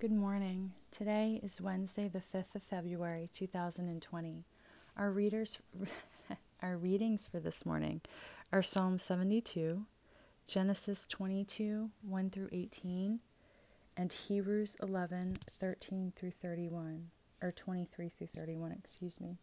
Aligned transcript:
Good 0.00 0.10
morning. 0.10 0.72
Today 0.90 1.38
is 1.44 1.60
Wednesday, 1.60 2.08
the 2.08 2.20
5th 2.20 2.56
of 2.56 2.64
February, 2.64 3.30
2020. 3.32 4.44
Our 4.96 5.10
readers 5.12 5.56
our 6.62 6.76
readings 6.76 7.28
for 7.28 7.38
this 7.38 7.64
morning 7.64 8.00
are 8.52 8.60
Psalm 8.60 8.98
72, 8.98 9.80
Genesis 10.48 11.06
22, 11.08 11.88
1 12.08 12.30
through 12.30 12.48
18, 12.50 13.20
and 13.96 14.12
Hebrews 14.12 14.76
11, 14.82 15.38
13 15.60 16.12
through 16.16 16.32
31, 16.42 17.08
or 17.40 17.52
23 17.52 18.08
through 18.08 18.26
31, 18.26 18.72
excuse 18.72 19.20
me. 19.20 19.38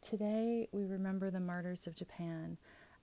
Today 0.00 0.68
we 0.72 0.86
remember 0.86 1.30
the 1.30 1.38
martyrs 1.38 1.86
of 1.86 1.94
Japan. 1.94 2.56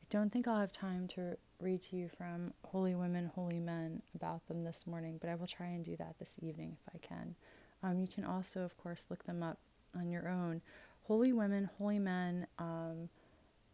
Don't 0.09 0.31
think 0.31 0.47
I'll 0.47 0.59
have 0.59 0.71
time 0.71 1.07
to 1.09 1.37
read 1.59 1.83
to 1.83 1.95
you 1.95 2.09
from 2.17 2.51
Holy 2.65 2.95
Women, 2.95 3.31
Holy 3.35 3.59
Men 3.59 4.01
about 4.15 4.47
them 4.47 4.63
this 4.63 4.87
morning, 4.87 5.19
but 5.21 5.29
I 5.29 5.35
will 5.35 5.45
try 5.45 5.67
and 5.67 5.85
do 5.85 5.95
that 5.97 6.17
this 6.17 6.35
evening 6.41 6.75
if 6.81 6.95
I 6.95 6.97
can. 6.97 7.35
Um, 7.83 7.99
you 7.99 8.07
can 8.07 8.25
also, 8.25 8.61
of 8.61 8.75
course, 8.77 9.05
look 9.11 9.23
them 9.25 9.43
up 9.43 9.59
on 9.95 10.09
your 10.09 10.27
own. 10.27 10.61
Holy 11.03 11.31
Women, 11.31 11.69
Holy 11.77 11.99
Men, 11.99 12.47
um, 12.57 13.07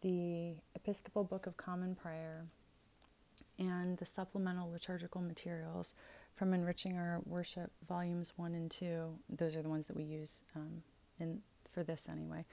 the 0.02 0.52
Episcopal 0.74 1.24
Book 1.24 1.46
of 1.46 1.56
Common 1.56 1.94
Prayer, 1.94 2.44
and 3.58 3.96
the 3.96 4.04
supplemental 4.04 4.70
liturgical 4.70 5.22
materials 5.22 5.94
from 6.34 6.52
Enriching 6.52 6.98
Our 6.98 7.22
Worship, 7.24 7.70
volumes 7.88 8.34
1 8.36 8.54
and 8.54 8.70
2. 8.70 9.08
Those 9.38 9.56
are 9.56 9.62
the 9.62 9.70
ones 9.70 9.86
that 9.86 9.96
we 9.96 10.04
use 10.04 10.42
um, 10.54 10.82
in, 11.18 11.40
for 11.72 11.82
this 11.82 12.10
anyway 12.10 12.44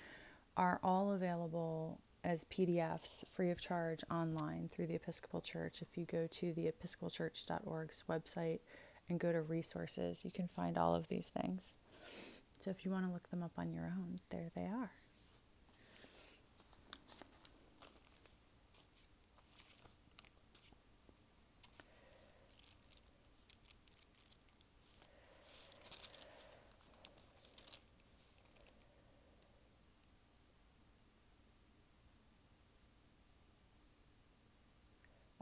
are 0.55 0.79
all 0.83 1.13
available 1.13 1.99
as 2.23 2.45
PDFs 2.45 3.23
free 3.33 3.51
of 3.51 3.59
charge 3.59 3.99
online 4.09 4.69
through 4.71 4.87
the 4.87 4.95
Episcopal 4.95 5.41
Church. 5.41 5.81
If 5.81 5.97
you 5.97 6.05
go 6.05 6.27
to 6.27 6.53
the 6.53 6.71
episcopalchurch.org's 6.71 8.03
website 8.09 8.59
and 9.09 9.19
go 9.19 9.31
to 9.31 9.41
resources, 9.41 10.23
you 10.23 10.31
can 10.31 10.47
find 10.55 10.77
all 10.77 10.95
of 10.95 11.07
these 11.07 11.29
things. 11.41 11.75
So 12.59 12.71
if 12.71 12.85
you 12.85 12.91
want 12.91 13.05
to 13.05 13.11
look 13.11 13.29
them 13.29 13.43
up 13.43 13.51
on 13.57 13.73
your 13.73 13.85
own, 13.85 14.19
there 14.29 14.49
they 14.55 14.65
are. 14.65 14.91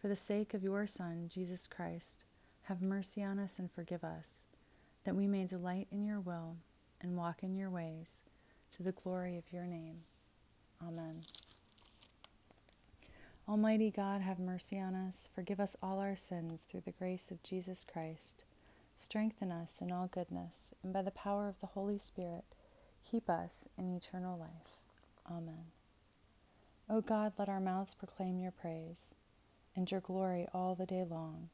For 0.00 0.08
the 0.08 0.16
sake 0.16 0.54
of 0.54 0.62
your 0.62 0.86
Son, 0.86 1.28
Jesus 1.28 1.66
Christ, 1.66 2.24
have 2.62 2.80
mercy 2.80 3.22
on 3.22 3.38
us 3.38 3.58
and 3.58 3.70
forgive 3.70 4.02
us, 4.02 4.46
that 5.04 5.14
we 5.14 5.26
may 5.26 5.44
delight 5.44 5.88
in 5.92 6.06
your 6.06 6.20
will 6.20 6.56
and 7.02 7.18
walk 7.18 7.42
in 7.42 7.54
your 7.54 7.68
ways, 7.68 8.22
to 8.72 8.82
the 8.82 8.92
glory 8.92 9.36
of 9.36 9.52
your 9.52 9.66
name. 9.66 10.00
Amen. 10.82 11.20
Almighty 13.46 13.90
God, 13.90 14.22
have 14.22 14.38
mercy 14.38 14.80
on 14.80 14.94
us, 14.94 15.28
forgive 15.34 15.60
us 15.60 15.76
all 15.82 15.98
our 15.98 16.16
sins 16.16 16.62
through 16.62 16.82
the 16.86 16.92
grace 16.92 17.30
of 17.30 17.42
Jesus 17.42 17.84
Christ. 17.84 18.44
Strengthen 18.96 19.52
us 19.52 19.82
in 19.82 19.92
all 19.92 20.06
goodness, 20.06 20.72
and 20.82 20.94
by 20.94 21.02
the 21.02 21.10
power 21.10 21.46
of 21.46 21.60
the 21.60 21.66
Holy 21.66 21.98
Spirit, 21.98 22.44
keep 23.04 23.28
us 23.28 23.68
in 23.76 23.94
eternal 23.94 24.38
life. 24.38 24.78
Amen. 25.30 25.66
O 26.88 27.02
God, 27.02 27.34
let 27.38 27.50
our 27.50 27.60
mouths 27.60 27.92
proclaim 27.92 28.38
your 28.38 28.52
praise 28.52 29.14
and 29.76 29.90
your 29.90 30.00
glory 30.00 30.46
all 30.52 30.74
the 30.74 30.86
day 30.86 31.04
long. 31.04 31.48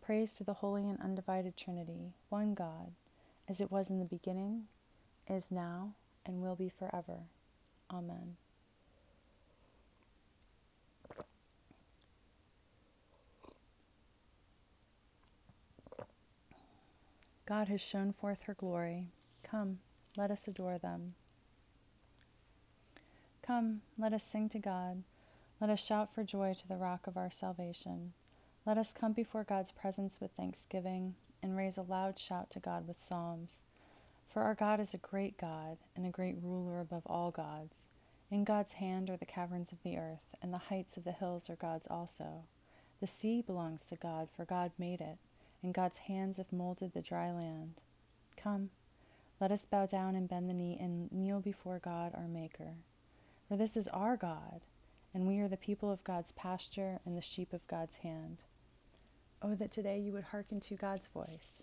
Praise 0.00 0.34
to 0.34 0.44
the 0.44 0.52
holy 0.52 0.88
and 0.88 1.00
undivided 1.00 1.56
Trinity, 1.56 2.12
one 2.28 2.54
God, 2.54 2.92
as 3.48 3.60
it 3.60 3.70
was 3.70 3.90
in 3.90 3.98
the 3.98 4.04
beginning, 4.04 4.66
is 5.28 5.50
now, 5.50 5.94
and 6.26 6.42
will 6.42 6.56
be 6.56 6.68
forever. 6.68 7.18
Amen. 7.90 8.36
God 17.46 17.68
has 17.68 17.80
shown 17.80 18.12
forth 18.12 18.42
her 18.42 18.54
glory. 18.54 19.06
Come, 19.42 19.78
let 20.16 20.30
us 20.30 20.48
adore 20.48 20.78
them. 20.78 21.14
Come, 23.42 23.82
let 23.98 24.12
us 24.12 24.22
sing 24.22 24.48
to 24.50 24.58
God. 24.58 25.02
Let 25.62 25.70
us 25.70 25.78
shout 25.78 26.12
for 26.12 26.24
joy 26.24 26.54
to 26.54 26.66
the 26.66 26.76
rock 26.76 27.06
of 27.06 27.16
our 27.16 27.30
salvation. 27.30 28.14
Let 28.66 28.78
us 28.78 28.92
come 28.92 29.12
before 29.12 29.44
God's 29.44 29.70
presence 29.70 30.20
with 30.20 30.32
thanksgiving 30.32 31.14
and 31.40 31.56
raise 31.56 31.78
a 31.78 31.82
loud 31.82 32.18
shout 32.18 32.50
to 32.50 32.58
God 32.58 32.88
with 32.88 32.98
psalms. 32.98 33.62
For 34.30 34.42
our 34.42 34.56
God 34.56 34.80
is 34.80 34.92
a 34.92 34.98
great 34.98 35.38
God 35.38 35.78
and 35.94 36.04
a 36.04 36.10
great 36.10 36.34
ruler 36.42 36.80
above 36.80 37.06
all 37.06 37.30
gods. 37.30 37.80
In 38.28 38.42
God's 38.42 38.72
hand 38.72 39.08
are 39.08 39.16
the 39.16 39.24
caverns 39.24 39.70
of 39.70 39.80
the 39.84 39.98
earth, 39.98 40.34
and 40.42 40.52
the 40.52 40.58
heights 40.58 40.96
of 40.96 41.04
the 41.04 41.12
hills 41.12 41.48
are 41.48 41.54
God's 41.54 41.86
also. 41.86 42.42
The 42.98 43.06
sea 43.06 43.40
belongs 43.40 43.84
to 43.84 43.94
God, 43.94 44.30
for 44.32 44.44
God 44.44 44.72
made 44.78 45.00
it, 45.00 45.18
and 45.62 45.72
God's 45.72 45.98
hands 45.98 46.38
have 46.38 46.52
molded 46.52 46.92
the 46.92 47.02
dry 47.02 47.30
land. 47.30 47.74
Come, 48.36 48.70
let 49.38 49.52
us 49.52 49.64
bow 49.64 49.86
down 49.86 50.16
and 50.16 50.28
bend 50.28 50.50
the 50.50 50.54
knee 50.54 50.76
and 50.80 51.12
kneel 51.12 51.38
before 51.38 51.78
God 51.78 52.16
our 52.16 52.26
Maker. 52.26 52.74
For 53.46 53.56
this 53.56 53.76
is 53.76 53.86
our 53.86 54.16
God 54.16 54.60
and 55.14 55.26
we 55.26 55.40
are 55.40 55.48
the 55.48 55.56
people 55.56 55.90
of 55.90 56.04
God's 56.04 56.32
pasture 56.32 56.98
and 57.04 57.16
the 57.16 57.22
sheep 57.22 57.52
of 57.52 57.66
God's 57.66 57.96
hand. 57.98 58.38
Oh, 59.42 59.54
that 59.56 59.72
today 59.72 59.98
you 59.98 60.12
would 60.12 60.24
hearken 60.24 60.60
to 60.60 60.76
God's 60.76 61.06
voice. 61.08 61.62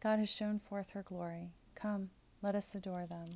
God 0.00 0.18
has 0.18 0.28
shown 0.28 0.58
forth 0.58 0.90
her 0.90 1.02
glory. 1.02 1.50
Come, 1.74 2.10
let 2.42 2.54
us 2.54 2.74
adore 2.74 3.06
them. 3.06 3.30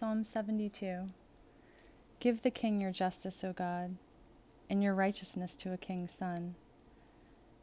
Psalm 0.00 0.24
72 0.24 1.10
Give 2.20 2.40
the 2.40 2.50
king 2.50 2.80
your 2.80 2.90
justice, 2.90 3.44
O 3.44 3.52
God, 3.52 3.94
and 4.70 4.82
your 4.82 4.94
righteousness 4.94 5.54
to 5.56 5.74
a 5.74 5.76
king's 5.76 6.10
son. 6.10 6.54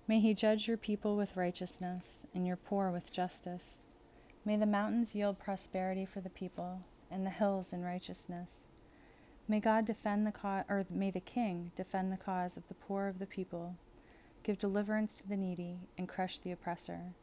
May 0.08 0.20
he 0.20 0.36
judge 0.36 0.68
your 0.68 0.78
people 0.78 1.18
with 1.18 1.36
righteousness, 1.36 2.28
and 2.36 2.46
your 2.46 2.56
poor 2.56 2.92
with 2.92 3.12
justice. 3.12 3.82
May 4.46 4.56
the 4.56 4.68
mountains 4.68 5.16
yield 5.16 5.40
prosperity 5.40 6.06
for 6.06 6.22
the 6.22 6.30
people, 6.30 6.82
and 7.10 7.26
the 7.26 7.32
hills 7.32 7.74
in 7.74 7.84
righteousness. 7.84 8.68
May 9.48 9.60
God 9.60 9.86
defend 9.86 10.28
the 10.28 10.32
cause, 10.32 10.66
or 10.70 10.86
may 10.92 11.10
the 11.10 11.20
king 11.20 11.72
defend 11.76 12.12
the 12.12 12.18
cause 12.18 12.56
of 12.56 12.68
the 12.68 12.76
poor 12.76 13.08
of 13.08 13.18
the 13.18 13.26
people, 13.26 13.74
give 14.44 14.60
deliverance 14.60 15.18
to 15.18 15.28
the 15.28 15.38
needy, 15.38 15.80
and 15.98 16.08
crush 16.08 16.38
the 16.38 16.52
oppressor. 16.52 17.16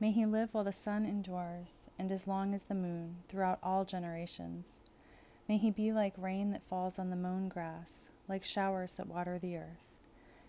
May 0.00 0.12
he 0.12 0.26
live 0.26 0.54
while 0.54 0.62
the 0.62 0.72
sun 0.72 1.04
endures, 1.04 1.88
and 1.98 2.12
as 2.12 2.28
long 2.28 2.54
as 2.54 2.62
the 2.62 2.74
moon, 2.76 3.16
throughout 3.26 3.58
all 3.64 3.84
generations. 3.84 4.80
May 5.48 5.56
he 5.56 5.72
be 5.72 5.90
like 5.90 6.16
rain 6.16 6.52
that 6.52 6.62
falls 6.62 7.00
on 7.00 7.10
the 7.10 7.16
mown 7.16 7.48
grass, 7.48 8.08
like 8.28 8.44
showers 8.44 8.92
that 8.92 9.08
water 9.08 9.40
the 9.40 9.56
earth. 9.56 9.82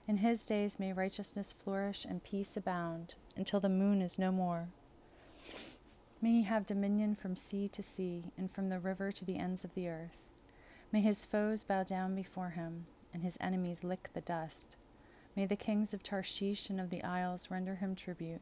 In 0.07 0.17
his 0.17 0.45
days 0.45 0.77
may 0.77 0.93
righteousness 0.93 1.51
flourish 1.51 2.05
and 2.05 2.23
peace 2.23 2.57
abound, 2.57 3.15
until 3.35 3.59
the 3.59 3.69
moon 3.69 4.03
is 4.03 4.19
no 4.19 4.31
more. 4.31 4.67
May 6.21 6.33
he 6.33 6.43
have 6.43 6.67
dominion 6.67 7.15
from 7.15 7.35
sea 7.35 7.67
to 7.69 7.81
sea, 7.81 8.31
and 8.37 8.51
from 8.51 8.69
the 8.69 8.79
river 8.79 9.11
to 9.13 9.25
the 9.25 9.37
ends 9.39 9.65
of 9.65 9.73
the 9.73 9.89
earth. 9.89 10.19
May 10.91 11.01
his 11.01 11.25
foes 11.25 11.63
bow 11.63 11.81
down 11.81 12.13
before 12.13 12.51
him, 12.51 12.85
and 13.15 13.23
his 13.23 13.35
enemies 13.41 13.83
lick 13.83 14.11
the 14.13 14.21
dust. 14.21 14.77
May 15.35 15.47
the 15.47 15.55
kings 15.55 15.91
of 15.91 16.03
Tarshish 16.03 16.69
and 16.69 16.79
of 16.79 16.91
the 16.91 17.03
isles 17.03 17.49
render 17.49 17.73
him 17.73 17.95
tribute. 17.95 18.41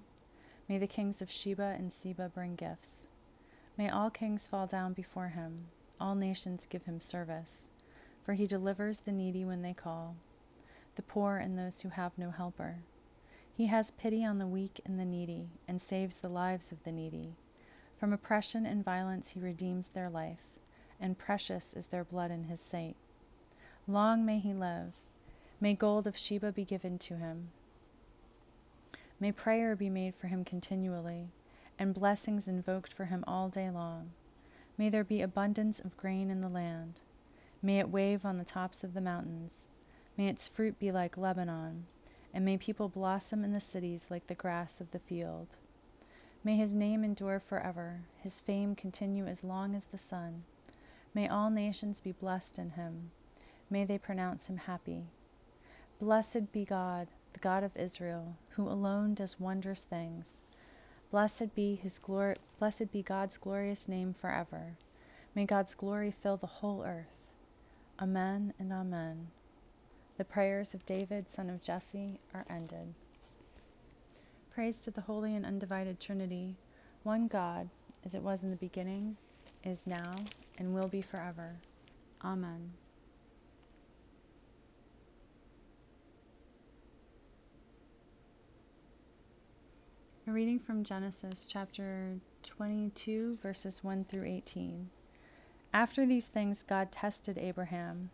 May 0.69 0.77
the 0.77 0.87
kings 0.87 1.21
of 1.21 1.31
Sheba 1.31 1.75
and 1.77 1.93
Seba 1.93 2.27
bring 2.27 2.55
gifts. 2.55 3.07
May 3.77 3.89
all 3.89 4.09
kings 4.09 4.45
fall 4.45 4.67
down 4.67 4.91
before 4.91 5.29
him, 5.29 5.67
all 5.97 6.13
nations 6.13 6.65
give 6.65 6.83
him 6.83 6.99
service. 6.99 7.69
For 8.25 8.33
he 8.33 8.45
delivers 8.45 8.99
the 8.99 9.13
needy 9.13 9.45
when 9.45 9.61
they 9.61 9.73
call, 9.73 10.17
the 10.95 11.03
poor 11.03 11.37
and 11.37 11.57
those 11.57 11.79
who 11.79 11.87
have 11.87 12.17
no 12.17 12.31
helper. 12.31 12.75
He 13.55 13.67
has 13.67 13.91
pity 13.91 14.25
on 14.25 14.39
the 14.39 14.47
weak 14.47 14.81
and 14.85 14.99
the 14.99 15.05
needy, 15.05 15.47
and 15.69 15.81
saves 15.81 16.19
the 16.19 16.27
lives 16.27 16.73
of 16.73 16.83
the 16.83 16.91
needy. 16.91 17.33
From 17.97 18.11
oppression 18.11 18.65
and 18.65 18.83
violence 18.83 19.29
he 19.29 19.39
redeems 19.39 19.89
their 19.89 20.09
life, 20.09 20.43
and 20.99 21.17
precious 21.17 21.73
is 21.75 21.87
their 21.87 22.03
blood 22.03 22.29
in 22.29 22.43
his 22.43 22.59
sight. 22.59 22.97
Long 23.87 24.25
may 24.25 24.39
he 24.39 24.53
live. 24.53 24.91
May 25.61 25.75
gold 25.75 26.07
of 26.07 26.17
Sheba 26.17 26.51
be 26.51 26.65
given 26.65 26.99
to 26.99 27.15
him. 27.15 27.51
May 29.19 29.31
prayer 29.31 29.75
be 29.75 29.89
made 29.89 30.15
for 30.15 30.27
him 30.27 30.45
continually, 30.45 31.31
and 31.79 31.93
blessings 31.93 32.47
invoked 32.47 32.93
for 32.93 33.05
him 33.05 33.23
all 33.25 33.49
day 33.49 33.71
long. 33.71 34.11
May 34.77 34.89
there 34.89 35.03
be 35.03 35.21
abundance 35.21 35.79
of 35.79 35.97
grain 35.97 36.29
in 36.29 36.39
the 36.39 36.49
land. 36.49 37.01
May 37.61 37.79
it 37.79 37.89
wave 37.89 38.25
on 38.25 38.37
the 38.37 38.45
tops 38.45 38.83
of 38.83 38.93
the 38.93 39.01
mountains. 39.01 39.69
May 40.17 40.27
its 40.27 40.47
fruit 40.47 40.77
be 40.77 40.91
like 40.91 41.17
Lebanon, 41.17 41.87
and 42.31 42.45
may 42.45 42.57
people 42.57 42.89
blossom 42.89 43.43
in 43.43 43.51
the 43.51 43.59
cities 43.59 44.11
like 44.11 44.27
the 44.27 44.35
grass 44.35 44.79
of 44.79 44.91
the 44.91 44.99
field. 44.99 45.47
May 46.43 46.55
his 46.55 46.75
name 46.75 47.03
endure 47.03 47.39
forever, 47.39 48.01
his 48.19 48.39
fame 48.39 48.75
continue 48.75 49.25
as 49.25 49.43
long 49.43 49.73
as 49.73 49.85
the 49.85 49.97
sun. 49.97 50.43
May 51.15 51.27
all 51.27 51.49
nations 51.49 52.01
be 52.01 52.11
blessed 52.11 52.59
in 52.59 52.69
him. 52.69 53.09
May 53.67 53.83
they 53.83 53.97
pronounce 53.97 54.47
him 54.47 54.57
happy. 54.57 55.07
Blessed 55.99 56.51
be 56.51 56.63
God, 56.63 57.07
the 57.33 57.39
God 57.39 57.63
of 57.63 57.75
Israel, 57.77 58.35
who 58.49 58.67
alone 58.67 59.13
does 59.13 59.39
wondrous 59.39 59.83
things. 59.83 60.43
Blessed 61.11 61.53
be 61.55 61.75
his 61.75 61.99
glory, 61.99 62.35
blessed 62.59 62.91
be 62.91 63.03
God's 63.03 63.37
glorious 63.37 63.87
name 63.87 64.13
forever. 64.13 64.75
May 65.35 65.45
God's 65.45 65.75
glory 65.75 66.11
fill 66.11 66.37
the 66.37 66.47
whole 66.47 66.83
earth. 66.83 67.27
Amen 67.99 68.53
and 68.59 68.71
amen. 68.71 69.27
The 70.17 70.25
prayers 70.25 70.73
of 70.73 70.85
David, 70.85 71.29
son 71.29 71.49
of 71.49 71.61
Jesse, 71.61 72.19
are 72.33 72.45
ended. 72.49 72.93
Praise 74.53 74.79
to 74.79 74.91
the 74.91 75.01
holy 75.01 75.35
and 75.35 75.45
undivided 75.45 75.99
Trinity, 75.99 76.55
one 77.03 77.27
God, 77.27 77.69
as 78.03 78.15
it 78.15 78.23
was 78.23 78.43
in 78.43 78.49
the 78.49 78.55
beginning, 78.55 79.15
is 79.63 79.85
now, 79.85 80.15
and 80.57 80.73
will 80.73 80.87
be 80.87 81.01
forever. 81.01 81.55
Amen. 82.23 82.73
A 90.27 90.31
reading 90.33 90.59
from 90.59 90.83
Genesis 90.83 91.45
chapter 91.45 92.17
22, 92.43 93.37
verses 93.41 93.81
1 93.81 94.03
through 94.03 94.25
18. 94.25 94.89
After 95.73 96.05
these 96.05 96.27
things, 96.27 96.63
God 96.63 96.91
tested 96.91 97.37
Abraham. 97.37 98.09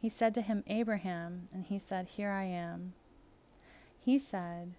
He 0.00 0.08
said 0.08 0.34
to 0.34 0.42
him, 0.42 0.64
Abraham, 0.66 1.48
and 1.52 1.64
he 1.64 1.78
said, 1.78 2.08
Here 2.08 2.32
I 2.32 2.42
am. 2.42 2.92
He 4.00 4.18
said, 4.18 4.74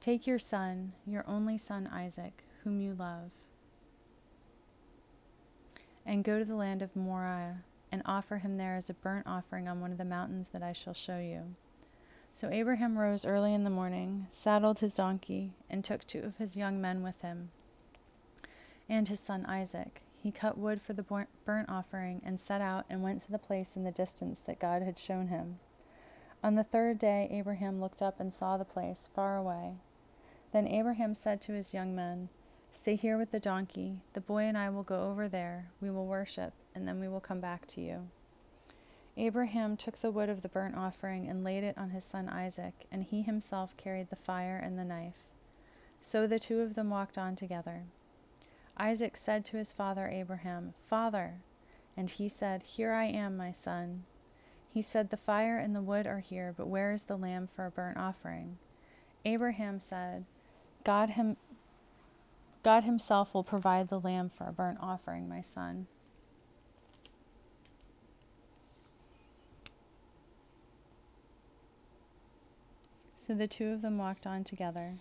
Take 0.00 0.26
your 0.26 0.40
son, 0.40 0.92
your 1.06 1.24
only 1.28 1.56
son 1.56 1.86
Isaac, 1.86 2.42
whom 2.64 2.80
you 2.80 2.94
love, 2.94 3.30
and 6.04 6.24
go 6.24 6.40
to 6.40 6.44
the 6.44 6.56
land 6.56 6.82
of 6.82 6.96
Moriah, 6.96 7.62
and 7.92 8.02
offer 8.06 8.38
him 8.38 8.56
there 8.56 8.74
as 8.74 8.90
a 8.90 8.94
burnt 8.94 9.28
offering 9.28 9.68
on 9.68 9.80
one 9.80 9.92
of 9.92 9.98
the 9.98 10.04
mountains 10.04 10.48
that 10.48 10.64
I 10.64 10.72
shall 10.72 10.94
show 10.94 11.20
you. 11.20 11.54
So 12.36 12.50
Abraham 12.50 12.98
rose 12.98 13.24
early 13.24 13.54
in 13.54 13.62
the 13.62 13.70
morning, 13.70 14.26
saddled 14.28 14.80
his 14.80 14.94
donkey, 14.94 15.54
and 15.70 15.84
took 15.84 16.04
two 16.04 16.24
of 16.24 16.36
his 16.36 16.56
young 16.56 16.80
men 16.80 17.04
with 17.04 17.22
him, 17.22 17.52
and 18.88 19.06
his 19.06 19.20
son 19.20 19.46
Isaac. 19.46 20.02
He 20.16 20.32
cut 20.32 20.58
wood 20.58 20.82
for 20.82 20.94
the 20.94 21.26
burnt 21.44 21.68
offering, 21.68 22.20
and 22.24 22.40
set 22.40 22.60
out 22.60 22.86
and 22.90 23.04
went 23.04 23.20
to 23.20 23.30
the 23.30 23.38
place 23.38 23.76
in 23.76 23.84
the 23.84 23.92
distance 23.92 24.40
that 24.40 24.58
God 24.58 24.82
had 24.82 24.98
shown 24.98 25.28
him. 25.28 25.60
On 26.42 26.56
the 26.56 26.64
third 26.64 26.98
day 26.98 27.28
Abraham 27.30 27.80
looked 27.80 28.02
up 28.02 28.18
and 28.18 28.34
saw 28.34 28.56
the 28.56 28.64
place 28.64 29.06
far 29.14 29.36
away. 29.36 29.76
Then 30.50 30.66
Abraham 30.66 31.14
said 31.14 31.40
to 31.42 31.52
his 31.52 31.72
young 31.72 31.94
men, 31.94 32.30
Stay 32.72 32.96
here 32.96 33.16
with 33.16 33.30
the 33.30 33.38
donkey. 33.38 34.00
The 34.12 34.20
boy 34.20 34.42
and 34.42 34.58
I 34.58 34.70
will 34.70 34.82
go 34.82 35.08
over 35.08 35.28
there. 35.28 35.70
We 35.80 35.88
will 35.88 36.06
worship, 36.06 36.52
and 36.74 36.88
then 36.88 36.98
we 36.98 37.06
will 37.06 37.20
come 37.20 37.38
back 37.38 37.68
to 37.68 37.80
you. 37.80 38.08
Abraham 39.16 39.76
took 39.76 39.96
the 39.98 40.10
wood 40.10 40.28
of 40.28 40.42
the 40.42 40.48
burnt 40.48 40.74
offering 40.74 41.28
and 41.28 41.44
laid 41.44 41.62
it 41.62 41.78
on 41.78 41.90
his 41.90 42.04
son 42.04 42.28
Isaac, 42.28 42.86
and 42.90 43.04
he 43.04 43.22
himself 43.22 43.76
carried 43.76 44.10
the 44.10 44.16
fire 44.16 44.56
and 44.58 44.76
the 44.76 44.84
knife. 44.84 45.24
So 46.00 46.26
the 46.26 46.38
two 46.38 46.60
of 46.60 46.74
them 46.74 46.90
walked 46.90 47.16
on 47.16 47.36
together. 47.36 47.84
Isaac 48.76 49.16
said 49.16 49.44
to 49.44 49.56
his 49.56 49.70
father 49.70 50.08
Abraham, 50.08 50.74
Father! 50.86 51.34
And 51.96 52.10
he 52.10 52.28
said, 52.28 52.64
Here 52.64 52.92
I 52.92 53.04
am, 53.04 53.36
my 53.36 53.52
son. 53.52 54.04
He 54.68 54.82
said, 54.82 55.10
The 55.10 55.16
fire 55.16 55.58
and 55.58 55.76
the 55.76 55.82
wood 55.82 56.08
are 56.08 56.18
here, 56.18 56.52
but 56.56 56.66
where 56.66 56.90
is 56.90 57.04
the 57.04 57.16
lamb 57.16 57.46
for 57.46 57.66
a 57.66 57.70
burnt 57.70 57.96
offering? 57.96 58.58
Abraham 59.24 59.78
said, 59.78 60.24
God, 60.82 61.10
him, 61.10 61.36
God 62.64 62.82
himself 62.82 63.32
will 63.32 63.44
provide 63.44 63.88
the 63.88 64.00
lamb 64.00 64.28
for 64.28 64.48
a 64.48 64.52
burnt 64.52 64.78
offering, 64.80 65.28
my 65.28 65.40
son. 65.40 65.86
So 73.26 73.34
the 73.34 73.48
two 73.48 73.68
of 73.68 73.80
them 73.80 73.96
walked 73.96 74.26
on 74.26 74.44
together. 74.44 74.92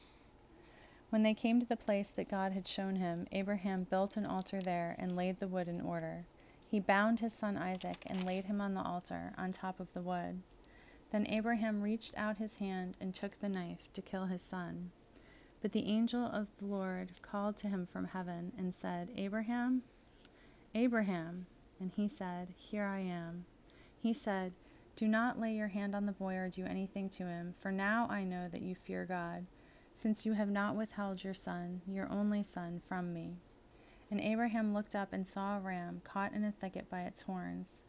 When 1.09 1.23
they 1.23 1.33
came 1.33 1.59
to 1.59 1.65
the 1.65 1.75
place 1.75 2.07
that 2.11 2.29
God 2.29 2.53
had 2.53 2.65
shown 2.65 2.95
him, 2.95 3.27
Abraham 3.33 3.83
built 3.83 4.15
an 4.15 4.25
altar 4.25 4.61
there 4.61 4.95
and 4.97 5.17
laid 5.17 5.41
the 5.41 5.47
wood 5.49 5.67
in 5.67 5.81
order. 5.81 6.23
He 6.71 6.79
bound 6.79 7.19
his 7.19 7.33
son 7.33 7.57
Isaac 7.57 7.97
and 8.05 8.25
laid 8.25 8.45
him 8.45 8.61
on 8.61 8.75
the 8.75 8.81
altar, 8.81 9.33
on 9.37 9.51
top 9.51 9.81
of 9.81 9.91
the 9.91 10.01
wood. 10.01 10.41
Then 11.11 11.27
Abraham 11.27 11.81
reached 11.81 12.17
out 12.17 12.37
his 12.37 12.55
hand 12.55 12.95
and 13.01 13.13
took 13.13 13.37
the 13.41 13.49
knife 13.49 13.91
to 13.91 14.01
kill 14.01 14.27
his 14.27 14.41
son. 14.41 14.91
But 15.61 15.73
the 15.73 15.85
angel 15.87 16.23
of 16.23 16.47
the 16.59 16.65
Lord 16.67 17.09
called 17.21 17.57
to 17.57 17.67
him 17.67 17.85
from 17.85 18.05
heaven 18.05 18.53
and 18.57 18.73
said, 18.73 19.09
Abraham, 19.17 19.83
Abraham. 20.73 21.45
And 21.77 21.91
he 21.91 22.07
said, 22.07 22.53
Here 22.55 22.85
I 22.85 22.99
am. 22.99 23.43
He 24.01 24.13
said, 24.13 24.53
do 24.95 25.07
not 25.07 25.39
lay 25.39 25.55
your 25.55 25.69
hand 25.69 25.95
on 25.95 26.05
the 26.05 26.11
boy 26.11 26.35
or 26.35 26.49
do 26.49 26.65
anything 26.65 27.09
to 27.09 27.25
him, 27.25 27.55
for 27.59 27.71
now 27.71 28.07
I 28.09 28.23
know 28.23 28.47
that 28.49 28.61
you 28.61 28.75
fear 28.75 29.05
God, 29.05 29.45
since 29.93 30.25
you 30.25 30.33
have 30.33 30.49
not 30.49 30.75
withheld 30.75 31.23
your 31.23 31.33
son, 31.33 31.81
your 31.87 32.07
only 32.11 32.43
son, 32.43 32.79
from 32.87 33.11
me. 33.11 33.37
And 34.11 34.21
Abraham 34.21 34.71
looked 34.71 34.95
up 34.95 35.11
and 35.11 35.27
saw 35.27 35.57
a 35.57 35.61
ram 35.61 36.01
caught 36.03 36.33
in 36.33 36.43
a 36.43 36.51
thicket 36.51 36.89
by 36.91 37.01
its 37.01 37.23
horns. 37.23 37.83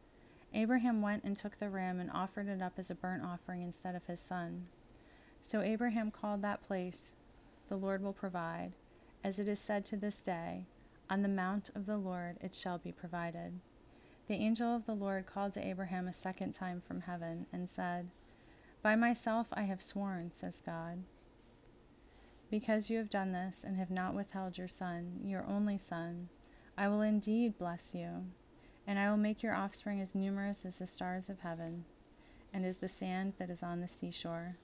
Abraham 0.55 1.03
went 1.03 1.25
and 1.25 1.37
took 1.37 1.59
the 1.59 1.69
ram 1.69 2.01
and 2.01 2.11
offered 2.11 2.49
it 2.49 2.63
up 2.63 2.79
as 2.79 2.91
a 2.91 2.95
burnt 2.95 3.23
offering 3.23 3.61
instead 3.61 3.95
of 3.95 4.07
his 4.07 4.21
son. 4.21 4.67
So 5.43 5.61
Abraham 5.61 6.11
called 6.11 6.41
that 6.41 6.63
place, 6.63 7.15
The 7.69 7.77
Lord 7.77 8.03
will 8.03 8.15
provide, 8.15 8.73
as 9.23 9.39
it 9.39 9.49
is 9.49 9.59
said 9.59 9.85
to 9.87 9.97
this 9.99 10.23
day, 10.23 10.65
On 11.11 11.21
the 11.21 11.29
mount 11.29 11.69
of 11.75 11.85
the 11.85 11.99
Lord 11.99 12.39
it 12.41 12.55
shall 12.55 12.79
be 12.79 12.93
provided. 12.93 13.61
The 14.27 14.37
angel 14.37 14.75
of 14.75 14.87
the 14.87 14.95
Lord 14.95 15.27
called 15.27 15.53
to 15.53 15.67
Abraham 15.67 16.09
a 16.09 16.13
second 16.15 16.55
time 16.55 16.81
from 16.81 17.03
heaven, 17.03 17.47
and 17.53 17.69
said, 17.69 18.09
By 18.81 18.97
myself 18.97 19.49
I 19.53 19.65
have 19.65 19.83
sworn, 19.83 20.33
says 20.33 20.63
God, 20.63 21.05
because 22.49 22.89
you 22.89 22.97
have 22.97 23.11
done 23.11 23.33
this, 23.33 23.65
and 23.65 23.77
have 23.77 23.91
not 23.91 24.15
withheld 24.15 24.57
your 24.57 24.69
son, 24.69 25.21
your 25.23 25.45
only 25.45 25.77
son, 25.77 26.31
I 26.75 26.89
will 26.89 27.03
indeed 27.03 27.59
bless 27.59 27.95
you, 27.95 28.25
and 28.87 28.99
I 28.99 29.11
will 29.11 29.19
make 29.19 29.43
your 29.43 29.55
offspring 29.55 30.01
as 30.01 30.15
numerous 30.15 30.65
as 30.65 30.79
the 30.79 30.87
stars 30.87 31.29
of 31.29 31.41
heaven, 31.41 31.85
and 32.51 32.65
as 32.65 32.79
the 32.79 32.89
sand 32.89 33.35
that 33.37 33.51
is 33.51 33.63
on 33.63 33.83
the 33.83 33.89
seashore. 33.89 34.57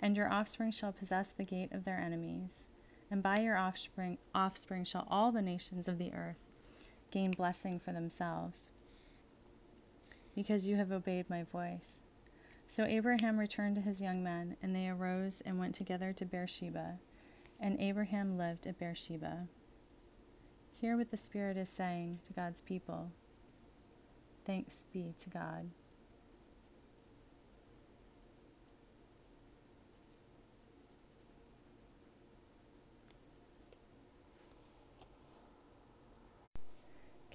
And 0.00 0.18
your 0.18 0.30
offspring 0.30 0.72
shall 0.72 0.92
possess 0.92 1.28
the 1.28 1.44
gate 1.44 1.72
of 1.72 1.86
their 1.86 1.98
enemies, 1.98 2.68
and 3.10 3.22
by 3.22 3.38
your 3.40 3.56
offspring, 3.56 4.18
offspring 4.34 4.84
shall 4.84 5.08
all 5.08 5.32
the 5.32 5.40
nations 5.40 5.88
of 5.88 5.96
the 5.96 6.12
earth 6.12 6.49
gain 7.10 7.30
blessing 7.32 7.78
for 7.78 7.92
themselves, 7.92 8.70
because 10.34 10.66
you 10.66 10.76
have 10.76 10.92
obeyed 10.92 11.28
my 11.28 11.42
voice. 11.44 12.02
So 12.66 12.84
Abraham 12.84 13.38
returned 13.38 13.74
to 13.74 13.80
his 13.80 14.00
young 14.00 14.22
men, 14.22 14.56
and 14.62 14.74
they 14.74 14.88
arose 14.88 15.42
and 15.44 15.58
went 15.58 15.74
together 15.74 16.12
to 16.12 16.24
Beersheba, 16.24 16.98
and 17.58 17.80
Abraham 17.80 18.38
lived 18.38 18.66
at 18.66 18.78
Beersheba. 18.78 19.48
Hear 20.80 20.96
what 20.96 21.10
the 21.10 21.16
Spirit 21.16 21.56
is 21.56 21.68
saying 21.68 22.20
to 22.26 22.32
God's 22.32 22.60
people. 22.62 23.10
Thanks 24.46 24.86
be 24.92 25.14
to 25.20 25.30
God. 25.30 25.68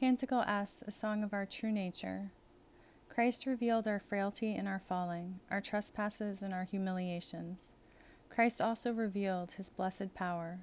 Canticle 0.05 0.41
S, 0.41 0.83
a 0.85 0.91
song 0.91 1.23
of 1.23 1.33
our 1.33 1.47
true 1.47 1.71
nature. 1.71 2.29
Christ 3.09 3.47
revealed 3.47 3.87
our 3.87 3.97
frailty 3.97 4.53
and 4.53 4.67
our 4.67 4.77
falling, 4.77 5.39
our 5.49 5.59
trespasses 5.59 6.43
and 6.43 6.53
our 6.53 6.63
humiliations. 6.63 7.73
Christ 8.29 8.61
also 8.61 8.93
revealed 8.93 9.53
his 9.53 9.69
blessed 9.69 10.13
power, 10.13 10.59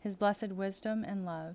his 0.00 0.16
blessed 0.16 0.48
wisdom 0.48 1.04
and 1.04 1.24
love. 1.24 1.54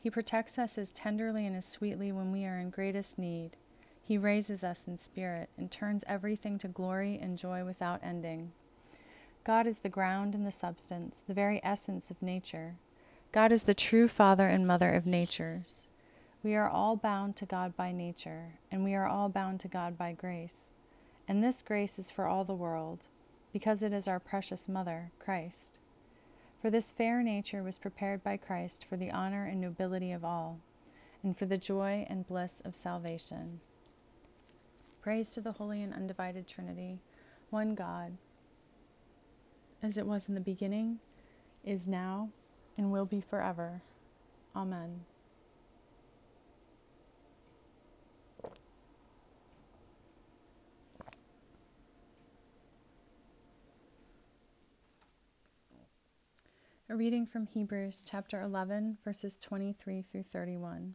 He 0.00 0.10
protects 0.10 0.58
us 0.58 0.76
as 0.78 0.90
tenderly 0.90 1.46
and 1.46 1.54
as 1.54 1.64
sweetly 1.64 2.10
when 2.10 2.32
we 2.32 2.44
are 2.44 2.58
in 2.58 2.70
greatest 2.70 3.20
need. 3.20 3.56
He 4.02 4.18
raises 4.18 4.64
us 4.64 4.88
in 4.88 4.98
spirit 4.98 5.50
and 5.56 5.70
turns 5.70 6.02
everything 6.08 6.58
to 6.58 6.66
glory 6.66 7.20
and 7.20 7.38
joy 7.38 7.64
without 7.64 8.02
ending. 8.02 8.50
God 9.44 9.68
is 9.68 9.78
the 9.78 9.88
ground 9.88 10.34
and 10.34 10.44
the 10.44 10.50
substance, 10.50 11.22
the 11.22 11.34
very 11.34 11.60
essence 11.62 12.10
of 12.10 12.20
nature. 12.20 12.74
God 13.30 13.52
is 13.52 13.62
the 13.62 13.74
true 13.74 14.08
father 14.08 14.48
and 14.48 14.66
mother 14.66 14.92
of 14.92 15.06
natures. 15.06 15.88
We 16.44 16.54
are 16.54 16.68
all 16.68 16.94
bound 16.94 17.34
to 17.36 17.46
God 17.46 17.76
by 17.76 17.90
nature, 17.90 18.52
and 18.70 18.84
we 18.84 18.94
are 18.94 19.08
all 19.08 19.28
bound 19.28 19.58
to 19.60 19.68
God 19.68 19.98
by 19.98 20.12
grace. 20.12 20.70
And 21.26 21.42
this 21.42 21.62
grace 21.62 21.98
is 21.98 22.12
for 22.12 22.26
all 22.26 22.44
the 22.44 22.54
world, 22.54 23.04
because 23.52 23.82
it 23.82 23.92
is 23.92 24.06
our 24.06 24.20
precious 24.20 24.68
mother, 24.68 25.10
Christ. 25.18 25.80
For 26.62 26.70
this 26.70 26.92
fair 26.92 27.24
nature 27.24 27.64
was 27.64 27.78
prepared 27.78 28.22
by 28.22 28.36
Christ 28.36 28.84
for 28.84 28.96
the 28.96 29.10
honor 29.10 29.46
and 29.46 29.60
nobility 29.60 30.12
of 30.12 30.24
all, 30.24 30.60
and 31.24 31.36
for 31.36 31.46
the 31.46 31.58
joy 31.58 32.06
and 32.08 32.24
bliss 32.24 32.60
of 32.64 32.76
salvation. 32.76 33.60
Praise 35.02 35.30
to 35.30 35.40
the 35.40 35.52
Holy 35.52 35.82
and 35.82 35.92
Undivided 35.92 36.46
Trinity, 36.46 37.00
one 37.50 37.74
God, 37.74 38.16
as 39.82 39.98
it 39.98 40.06
was 40.06 40.28
in 40.28 40.34
the 40.34 40.40
beginning, 40.40 41.00
is 41.64 41.88
now, 41.88 42.30
and 42.76 42.92
will 42.92 43.06
be 43.06 43.20
forever. 43.20 43.82
Amen. 44.54 45.04
A 56.90 56.96
reading 56.96 57.26
from 57.26 57.46
Hebrews 57.46 58.02
chapter 58.02 58.40
11, 58.40 58.96
verses 59.04 59.36
23 59.36 60.00
through 60.00 60.22
31. 60.22 60.94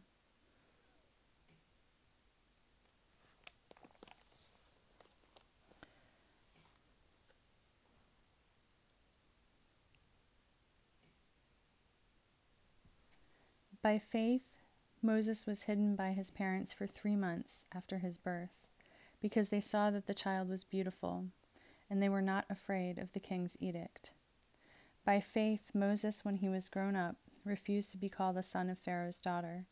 By 13.80 14.00
faith, 14.00 14.42
Moses 15.00 15.46
was 15.46 15.62
hidden 15.62 15.94
by 15.94 16.10
his 16.10 16.32
parents 16.32 16.72
for 16.72 16.88
three 16.88 17.14
months 17.14 17.66
after 17.70 17.98
his 17.98 18.18
birth, 18.18 18.66
because 19.20 19.48
they 19.48 19.60
saw 19.60 19.92
that 19.92 20.06
the 20.06 20.14
child 20.14 20.48
was 20.48 20.64
beautiful, 20.64 21.24
and 21.88 22.02
they 22.02 22.08
were 22.08 22.20
not 22.20 22.46
afraid 22.50 22.98
of 22.98 23.12
the 23.12 23.20
king's 23.20 23.56
edict. 23.60 24.12
By 25.04 25.20
faith, 25.20 25.74
Moses, 25.74 26.24
when 26.24 26.36
he 26.36 26.48
was 26.48 26.70
grown 26.70 26.96
up, 26.96 27.16
refused 27.44 27.90
to 27.90 27.98
be 27.98 28.08
called 28.08 28.36
the 28.36 28.42
son 28.42 28.70
of 28.70 28.78
Pharaoh's 28.78 29.20
daughter, 29.20 29.66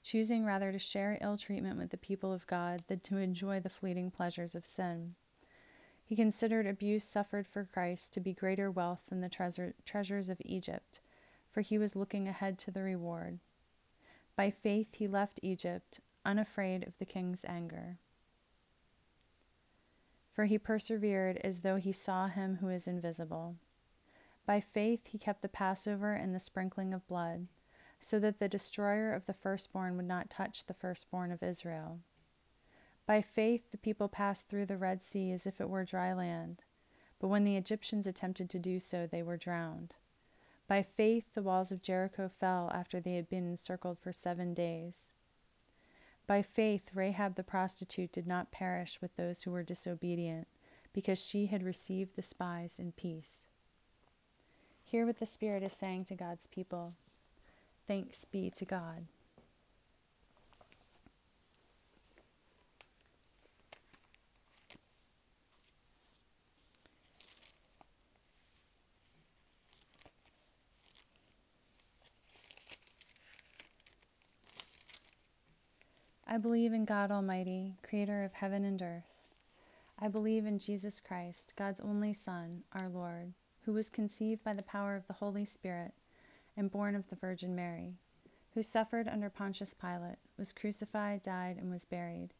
choosing 0.00 0.44
rather 0.44 0.70
to 0.70 0.78
share 0.78 1.18
ill 1.20 1.36
treatment 1.36 1.76
with 1.76 1.90
the 1.90 1.96
people 1.96 2.32
of 2.32 2.46
God 2.46 2.84
than 2.86 3.00
to 3.00 3.16
enjoy 3.16 3.58
the 3.58 3.68
fleeting 3.68 4.12
pleasures 4.12 4.54
of 4.54 4.64
sin. 4.64 5.16
He 6.04 6.14
considered 6.14 6.68
abuse 6.68 7.02
suffered 7.02 7.48
for 7.48 7.64
Christ 7.64 8.14
to 8.14 8.20
be 8.20 8.32
greater 8.32 8.70
wealth 8.70 9.06
than 9.06 9.20
the 9.20 9.28
treasure, 9.28 9.74
treasures 9.84 10.30
of 10.30 10.40
Egypt, 10.44 11.00
for 11.50 11.62
he 11.62 11.78
was 11.78 11.96
looking 11.96 12.28
ahead 12.28 12.56
to 12.60 12.70
the 12.70 12.84
reward. 12.84 13.40
By 14.36 14.52
faith 14.52 14.94
he 14.94 15.08
left 15.08 15.40
Egypt, 15.42 15.98
unafraid 16.24 16.86
of 16.86 16.96
the 16.98 17.06
king's 17.06 17.44
anger. 17.44 17.98
For 20.30 20.44
he 20.44 20.58
persevered 20.60 21.38
as 21.38 21.62
though 21.62 21.76
he 21.76 21.90
saw 21.90 22.28
him 22.28 22.54
who 22.54 22.68
is 22.68 22.86
invisible. 22.86 23.56
By 24.46 24.60
faith 24.60 25.08
he 25.08 25.18
kept 25.18 25.42
the 25.42 25.48
Passover 25.48 26.12
and 26.12 26.32
the 26.32 26.38
sprinkling 26.38 26.94
of 26.94 27.04
blood, 27.08 27.48
so 27.98 28.20
that 28.20 28.38
the 28.38 28.48
destroyer 28.48 29.12
of 29.12 29.26
the 29.26 29.34
firstborn 29.34 29.96
would 29.96 30.06
not 30.06 30.30
touch 30.30 30.64
the 30.64 30.74
firstborn 30.74 31.32
of 31.32 31.42
Israel. 31.42 31.98
By 33.06 33.22
faith 33.22 33.72
the 33.72 33.78
people 33.78 34.08
passed 34.08 34.48
through 34.48 34.66
the 34.66 34.76
Red 34.76 35.02
Sea 35.02 35.32
as 35.32 35.48
if 35.48 35.60
it 35.60 35.68
were 35.68 35.84
dry 35.84 36.12
land, 36.12 36.62
but 37.18 37.26
when 37.26 37.42
the 37.42 37.56
Egyptians 37.56 38.06
attempted 38.06 38.48
to 38.50 38.60
do 38.60 38.78
so, 38.78 39.04
they 39.04 39.22
were 39.24 39.36
drowned. 39.36 39.96
By 40.68 40.84
faith 40.84 41.34
the 41.34 41.42
walls 41.42 41.72
of 41.72 41.82
Jericho 41.82 42.28
fell 42.28 42.70
after 42.70 43.00
they 43.00 43.16
had 43.16 43.28
been 43.28 43.48
encircled 43.48 43.98
for 43.98 44.12
seven 44.12 44.54
days. 44.54 45.10
By 46.28 46.42
faith 46.42 46.94
Rahab 46.94 47.34
the 47.34 47.42
prostitute 47.42 48.12
did 48.12 48.28
not 48.28 48.52
perish 48.52 49.00
with 49.00 49.16
those 49.16 49.42
who 49.42 49.50
were 49.50 49.64
disobedient, 49.64 50.46
because 50.92 51.18
she 51.18 51.46
had 51.46 51.64
received 51.64 52.14
the 52.14 52.22
spies 52.22 52.78
in 52.78 52.92
peace. 52.92 53.45
Hear 54.86 55.04
what 55.04 55.18
the 55.18 55.26
Spirit 55.26 55.64
is 55.64 55.72
saying 55.72 56.04
to 56.06 56.14
God's 56.14 56.46
people. 56.46 56.94
Thanks 57.88 58.24
be 58.24 58.50
to 58.56 58.64
God. 58.64 59.04
I 76.28 76.38
believe 76.38 76.72
in 76.72 76.84
God 76.84 77.10
Almighty, 77.10 77.74
creator 77.82 78.22
of 78.22 78.32
heaven 78.32 78.64
and 78.64 78.80
earth. 78.80 79.04
I 79.98 80.06
believe 80.08 80.46
in 80.46 80.58
Jesus 80.58 81.00
Christ, 81.00 81.54
God's 81.56 81.80
only 81.80 82.12
Son, 82.12 82.62
our 82.72 82.88
Lord, 82.88 83.32
who 83.66 83.72
was 83.72 83.90
conceived 83.90 84.44
by 84.44 84.54
the 84.54 84.62
power 84.62 84.94
of 84.94 85.04
the 85.08 85.12
Holy 85.12 85.44
Spirit 85.44 85.92
and 86.56 86.70
born 86.70 86.94
of 86.94 87.08
the 87.08 87.16
Virgin 87.16 87.52
Mary, 87.52 87.96
who 88.54 88.62
suffered 88.62 89.08
under 89.08 89.28
Pontius 89.28 89.74
Pilate, 89.74 90.18
was 90.36 90.52
crucified, 90.52 91.20
died, 91.20 91.56
and 91.56 91.68
was 91.68 91.84
buried, 91.84 92.32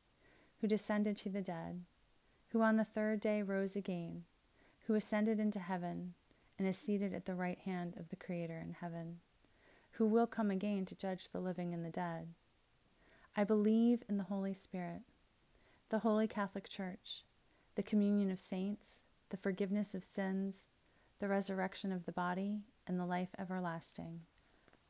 who 0.60 0.68
descended 0.68 1.16
to 1.16 1.28
the 1.28 1.42
dead, 1.42 1.82
who 2.50 2.62
on 2.62 2.76
the 2.76 2.84
third 2.84 3.18
day 3.18 3.42
rose 3.42 3.74
again, 3.74 4.24
who 4.86 4.94
ascended 4.94 5.40
into 5.40 5.58
heaven, 5.58 6.14
and 6.60 6.68
is 6.68 6.78
seated 6.78 7.12
at 7.12 7.24
the 7.24 7.34
right 7.34 7.58
hand 7.58 7.96
of 7.96 8.08
the 8.08 8.14
Creator 8.14 8.58
in 8.60 8.72
heaven, 8.74 9.18
who 9.90 10.06
will 10.06 10.28
come 10.28 10.52
again 10.52 10.84
to 10.84 10.94
judge 10.94 11.28
the 11.30 11.40
living 11.40 11.74
and 11.74 11.84
the 11.84 11.90
dead. 11.90 12.32
I 13.34 13.42
believe 13.42 14.04
in 14.08 14.16
the 14.16 14.22
Holy 14.22 14.54
Spirit, 14.54 15.02
the 15.88 15.98
Holy 15.98 16.28
Catholic 16.28 16.68
Church, 16.68 17.24
the 17.74 17.82
communion 17.82 18.30
of 18.30 18.38
saints, 18.38 19.02
the 19.30 19.36
forgiveness 19.36 19.92
of 19.92 20.04
sins, 20.04 20.68
the 21.18 21.28
resurrection 21.28 21.92
of 21.92 22.04
the 22.04 22.12
body, 22.12 22.60
and 22.86 22.98
the 22.98 23.06
life 23.06 23.28
everlasting. 23.38 24.20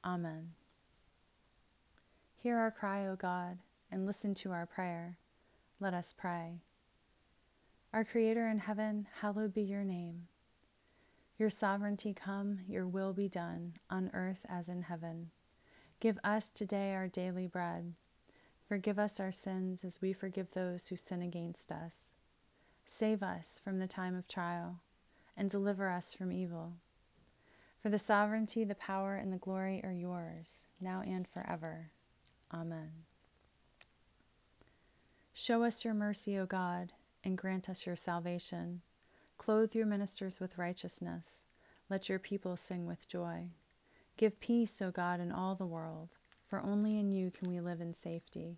Amen. 0.05 0.53
Hear 2.37 2.59
our 2.59 2.71
cry, 2.71 3.07
O 3.07 3.17
God, 3.17 3.59
and 3.91 4.07
listen 4.07 4.35
to 4.37 4.53
our 4.53 4.67
prayer. 4.67 5.19
Let 5.81 5.95
us 5.95 6.15
pray. 6.17 6.61
Our 7.93 8.05
Creator 8.05 8.49
in 8.49 8.59
heaven, 8.59 9.07
hallowed 9.21 9.55
be 9.55 9.63
your 9.63 9.85
name. 9.85 10.29
Your 11.39 11.51
sovereignty 11.51 12.15
come, 12.15 12.61
your 12.69 12.87
will 12.87 13.13
be 13.13 13.29
done, 13.29 13.75
on 13.91 14.11
earth 14.15 14.45
as 14.49 14.69
in 14.69 14.83
heaven. 14.83 15.31
Give 16.01 16.19
us 16.25 16.51
today 16.51 16.95
our 16.95 17.09
daily 17.09 17.47
bread 17.47 17.95
Forgive 18.69 18.99
us 18.99 19.21
our 19.21 19.31
sins 19.31 19.85
as 19.85 20.01
we 20.03 20.13
forgive 20.13 20.51
those 20.51 20.89
who 20.89 20.97
sin 20.97 21.23
against 21.23 21.71
us. 21.71 22.09
Save 22.85 23.23
us 23.23 23.61
from 23.63 23.79
the 23.79 23.87
time 23.87 24.17
of 24.17 24.27
trial, 24.27 24.81
and 25.37 25.51
deliver 25.51 25.89
us 25.89 26.15
from 26.15 26.33
evil. 26.33 26.73
For 27.81 27.89
the 27.89 27.99
sovereignty, 27.99 28.65
the 28.65 28.75
power, 28.75 29.17
and 29.17 29.33
the 29.33 29.39
glory 29.39 29.83
are 29.85 29.93
yours, 29.93 30.67
now 30.81 31.03
and 31.03 31.27
forever. 31.29 31.91
Amen. 32.53 32.91
Show 35.33 35.65
us 35.65 35.85
your 35.85 35.95
mercy, 35.95 36.39
O 36.39 36.47
God, 36.47 36.93
and 37.25 37.37
grant 37.39 37.69
us 37.69 37.87
your 37.87 37.97
salvation. 37.97 38.81
Clothe 39.39 39.75
your 39.75 39.87
ministers 39.87 40.41
with 40.41 40.59
righteousness. 40.59 41.45
Let 41.91 42.09
your 42.09 42.19
people 42.19 42.57
sing 42.57 42.87
with 42.87 43.09
joy. 43.09 43.49
Give 44.17 44.39
peace, 44.41 44.81
O 44.81 44.91
God, 44.91 45.21
in 45.21 45.31
all 45.31 45.55
the 45.55 45.67
world 45.67 46.11
for 46.49 46.61
only 46.61 46.99
in 46.99 47.11
you 47.11 47.31
can 47.31 47.49
we 47.49 47.61
live 47.61 47.81
in 47.81 47.95
safety. 47.95 48.57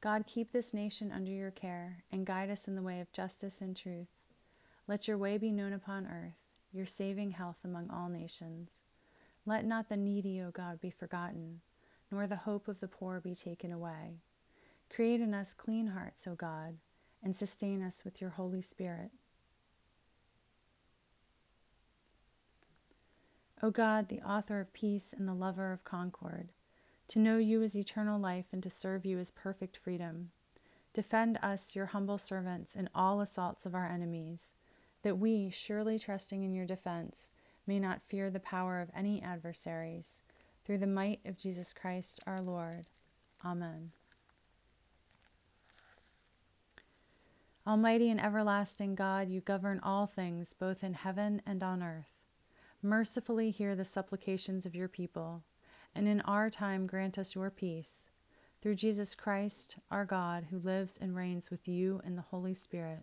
God, 0.00 0.26
keep 0.26 0.52
this 0.52 0.74
nation 0.74 1.10
under 1.10 1.32
your 1.32 1.50
care 1.50 2.04
and 2.12 2.26
guide 2.26 2.50
us 2.50 2.68
in 2.68 2.74
the 2.74 2.82
way 2.82 3.00
of 3.00 3.12
justice 3.12 3.60
and 3.62 3.74
truth. 3.74 4.08
Let 4.88 5.08
your 5.08 5.18
way 5.18 5.36
be 5.36 5.50
known 5.50 5.72
upon 5.72 6.06
earth, 6.06 6.38
your 6.72 6.86
saving 6.86 7.32
health 7.32 7.58
among 7.64 7.90
all 7.90 8.08
nations. 8.08 8.70
Let 9.44 9.64
not 9.64 9.88
the 9.88 9.96
needy, 9.96 10.40
O 10.42 10.50
God, 10.50 10.80
be 10.80 10.90
forgotten, 10.90 11.60
nor 12.10 12.26
the 12.26 12.36
hope 12.36 12.68
of 12.68 12.78
the 12.78 12.86
poor 12.88 13.20
be 13.20 13.34
taken 13.34 13.72
away. 13.72 14.20
Create 14.88 15.20
in 15.20 15.34
us 15.34 15.52
clean 15.52 15.88
hearts, 15.88 16.26
O 16.26 16.34
God, 16.34 16.76
and 17.22 17.36
sustain 17.36 17.82
us 17.82 18.04
with 18.04 18.20
your 18.20 18.30
Holy 18.30 18.62
Spirit. 18.62 19.10
O 23.62 23.70
God, 23.70 24.08
the 24.08 24.22
author 24.22 24.60
of 24.60 24.72
peace 24.72 25.12
and 25.12 25.26
the 25.26 25.34
lover 25.34 25.72
of 25.72 25.82
concord, 25.82 26.52
to 27.08 27.18
know 27.18 27.38
you 27.38 27.62
as 27.62 27.76
eternal 27.76 28.20
life 28.20 28.46
and 28.52 28.62
to 28.62 28.70
serve 28.70 29.06
you 29.06 29.18
as 29.18 29.30
perfect 29.30 29.78
freedom. 29.78 30.30
Defend 30.92 31.38
us, 31.42 31.74
your 31.74 31.86
humble 31.86 32.18
servants, 32.18 32.76
in 32.76 32.88
all 32.94 33.20
assaults 33.20 33.64
of 33.66 33.74
our 33.74 33.86
enemies, 33.86 34.54
that 35.02 35.18
we, 35.18 35.50
surely 35.50 35.98
trusting 35.98 36.42
in 36.42 36.52
your 36.52 36.66
defense, 36.66 37.30
may 37.66 37.78
not 37.78 38.02
fear 38.02 38.30
the 38.30 38.40
power 38.40 38.80
of 38.80 38.90
any 38.94 39.22
adversaries, 39.22 40.22
through 40.64 40.78
the 40.78 40.86
might 40.86 41.20
of 41.24 41.36
Jesus 41.36 41.72
Christ 41.72 42.20
our 42.26 42.40
Lord. 42.40 42.86
Amen. 43.44 43.92
Almighty 47.66 48.10
and 48.10 48.20
everlasting 48.20 48.94
God, 48.94 49.28
you 49.28 49.40
govern 49.40 49.80
all 49.80 50.06
things, 50.06 50.54
both 50.54 50.84
in 50.84 50.94
heaven 50.94 51.42
and 51.46 51.62
on 51.62 51.82
earth. 51.82 52.12
Mercifully 52.80 53.50
hear 53.50 53.74
the 53.74 53.84
supplications 53.84 54.66
of 54.66 54.74
your 54.76 54.86
people, 54.86 55.42
and 55.94 56.06
in 56.06 56.20
our 56.20 56.48
time 56.48 56.86
grant 56.86 57.18
us 57.18 57.34
your 57.34 57.50
peace. 57.50 58.08
Through 58.60 58.76
Jesus 58.76 59.16
Christ, 59.16 59.76
our 59.90 60.04
God, 60.04 60.44
who 60.44 60.58
lives 60.58 60.96
and 61.00 61.16
reigns 61.16 61.50
with 61.50 61.66
you 61.66 62.00
in 62.04 62.14
the 62.14 62.22
Holy 62.22 62.54
Spirit, 62.54 63.02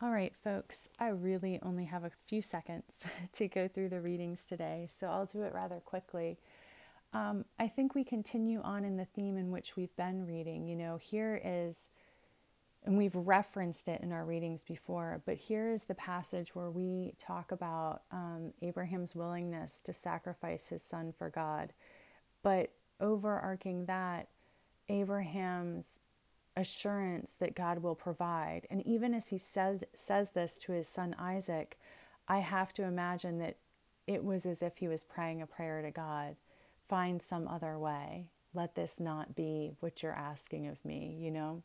All 0.00 0.12
right, 0.12 0.32
folks, 0.44 0.88
I 1.00 1.08
really 1.08 1.58
only 1.64 1.84
have 1.86 2.04
a 2.04 2.12
few 2.28 2.40
seconds 2.40 2.84
to 3.32 3.48
go 3.48 3.66
through 3.66 3.88
the 3.88 4.00
readings 4.00 4.44
today, 4.44 4.88
so 4.96 5.08
I'll 5.08 5.26
do 5.26 5.42
it 5.42 5.52
rather 5.52 5.80
quickly. 5.80 6.38
Um, 7.12 7.44
I 7.58 7.66
think 7.66 7.96
we 7.96 8.04
continue 8.04 8.60
on 8.62 8.84
in 8.84 8.96
the 8.96 9.06
theme 9.06 9.36
in 9.36 9.50
which 9.50 9.74
we've 9.74 9.94
been 9.96 10.24
reading. 10.24 10.68
You 10.68 10.76
know, 10.76 10.98
here 10.98 11.40
is, 11.44 11.90
and 12.84 12.96
we've 12.96 13.16
referenced 13.16 13.88
it 13.88 14.00
in 14.02 14.12
our 14.12 14.24
readings 14.24 14.62
before, 14.62 15.20
but 15.26 15.36
here 15.36 15.68
is 15.68 15.82
the 15.82 15.96
passage 15.96 16.54
where 16.54 16.70
we 16.70 17.14
talk 17.18 17.50
about 17.50 18.02
um, 18.12 18.52
Abraham's 18.62 19.16
willingness 19.16 19.80
to 19.80 19.92
sacrifice 19.92 20.68
his 20.68 20.82
son 20.82 21.12
for 21.18 21.28
God. 21.28 21.72
But 22.44 22.70
overarching 23.00 23.86
that, 23.86 24.28
Abraham's 24.88 25.97
assurance 26.58 27.30
that 27.38 27.54
God 27.54 27.78
will 27.78 27.94
provide. 27.94 28.66
And 28.70 28.86
even 28.86 29.14
as 29.14 29.28
he 29.28 29.38
says, 29.38 29.82
says 29.94 30.28
this 30.30 30.56
to 30.58 30.72
his 30.72 30.88
son 30.88 31.14
Isaac, 31.18 31.78
I 32.28 32.38
have 32.38 32.72
to 32.74 32.84
imagine 32.84 33.38
that 33.38 33.56
it 34.06 34.22
was 34.22 34.44
as 34.46 34.62
if 34.62 34.76
he 34.76 34.88
was 34.88 35.04
praying 35.04 35.42
a 35.42 35.46
prayer 35.46 35.82
to 35.82 35.90
God 35.90 36.36
find 36.88 37.22
some 37.22 37.46
other 37.46 37.78
way. 37.78 38.26
Let 38.54 38.74
this 38.74 38.98
not 38.98 39.34
be 39.36 39.72
what 39.80 40.02
you're 40.02 40.12
asking 40.12 40.68
of 40.68 40.82
me, 40.84 41.16
you 41.20 41.30
know? 41.30 41.62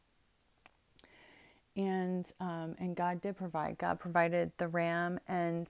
And 1.76 2.32
um, 2.40 2.76
and 2.78 2.96
God 2.96 3.22
did 3.22 3.36
provide. 3.36 3.78
God 3.80 4.00
provided 4.00 4.52
the 4.58 4.68
ram, 4.68 5.20
and 5.28 5.68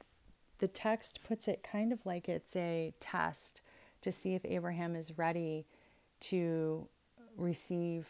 the 0.57 0.67
text 0.67 1.23
puts 1.23 1.47
it 1.47 1.63
kind 1.63 1.93
of 1.93 2.05
like 2.05 2.27
it's 2.27 2.55
a 2.57 2.93
test 2.99 3.61
to 4.01 4.11
see 4.11 4.33
if 4.33 4.43
Abraham 4.43 4.97
is 4.97 5.17
ready 5.17 5.65
to 6.19 6.85
receive 7.37 8.07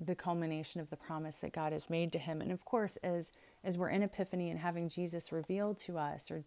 the 0.00 0.14
culmination 0.14 0.80
of 0.80 0.90
the 0.90 0.96
promise 0.96 1.36
that 1.36 1.52
God 1.52 1.72
has 1.72 1.88
made 1.88 2.12
to 2.12 2.18
him. 2.18 2.40
And 2.40 2.52
of 2.52 2.64
course, 2.64 2.96
as 2.98 3.32
as 3.62 3.78
we're 3.78 3.88
in 3.88 4.02
Epiphany 4.02 4.50
and 4.50 4.58
having 4.58 4.88
Jesus 4.88 5.32
revealed 5.32 5.78
to 5.80 5.98
us, 5.98 6.30
or 6.30 6.44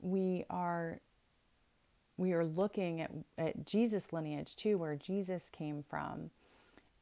we 0.00 0.44
are 0.48 1.00
we 2.16 2.32
are 2.32 2.44
looking 2.44 3.00
at, 3.00 3.10
at 3.38 3.66
Jesus' 3.66 4.12
lineage 4.12 4.56
too, 4.56 4.78
where 4.78 4.96
Jesus 4.96 5.50
came 5.50 5.82
from. 5.82 6.30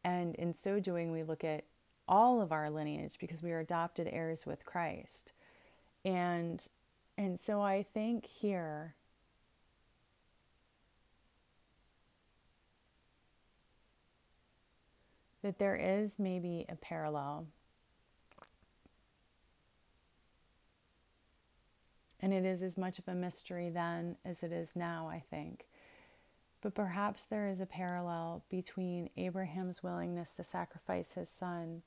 And 0.04 0.34
in 0.36 0.54
so 0.54 0.80
doing, 0.80 1.12
we 1.12 1.22
look 1.22 1.44
at 1.44 1.64
all 2.08 2.40
of 2.40 2.52
our 2.52 2.70
lineage 2.70 3.16
because 3.20 3.42
we 3.42 3.52
are 3.52 3.60
adopted 3.60 4.08
heirs 4.10 4.46
with 4.46 4.64
Christ. 4.64 5.32
And 6.04 6.66
and 7.18 7.38
so 7.38 7.60
I 7.60 7.82
think 7.94 8.24
here 8.24 8.94
that 15.42 15.58
there 15.58 15.76
is 15.76 16.18
maybe 16.18 16.66
a 16.68 16.76
parallel. 16.76 17.46
And 22.20 22.34
it 22.34 22.44
is 22.44 22.62
as 22.62 22.76
much 22.76 22.98
of 22.98 23.08
a 23.08 23.14
mystery 23.14 23.70
then 23.70 24.16
as 24.24 24.42
it 24.42 24.52
is 24.52 24.76
now, 24.76 25.08
I 25.08 25.22
think. 25.30 25.66
But 26.60 26.74
perhaps 26.74 27.22
there 27.24 27.48
is 27.48 27.62
a 27.62 27.66
parallel 27.66 28.42
between 28.50 29.08
Abraham's 29.16 29.82
willingness 29.82 30.30
to 30.32 30.44
sacrifice 30.44 31.10
his 31.12 31.30
son. 31.30 31.82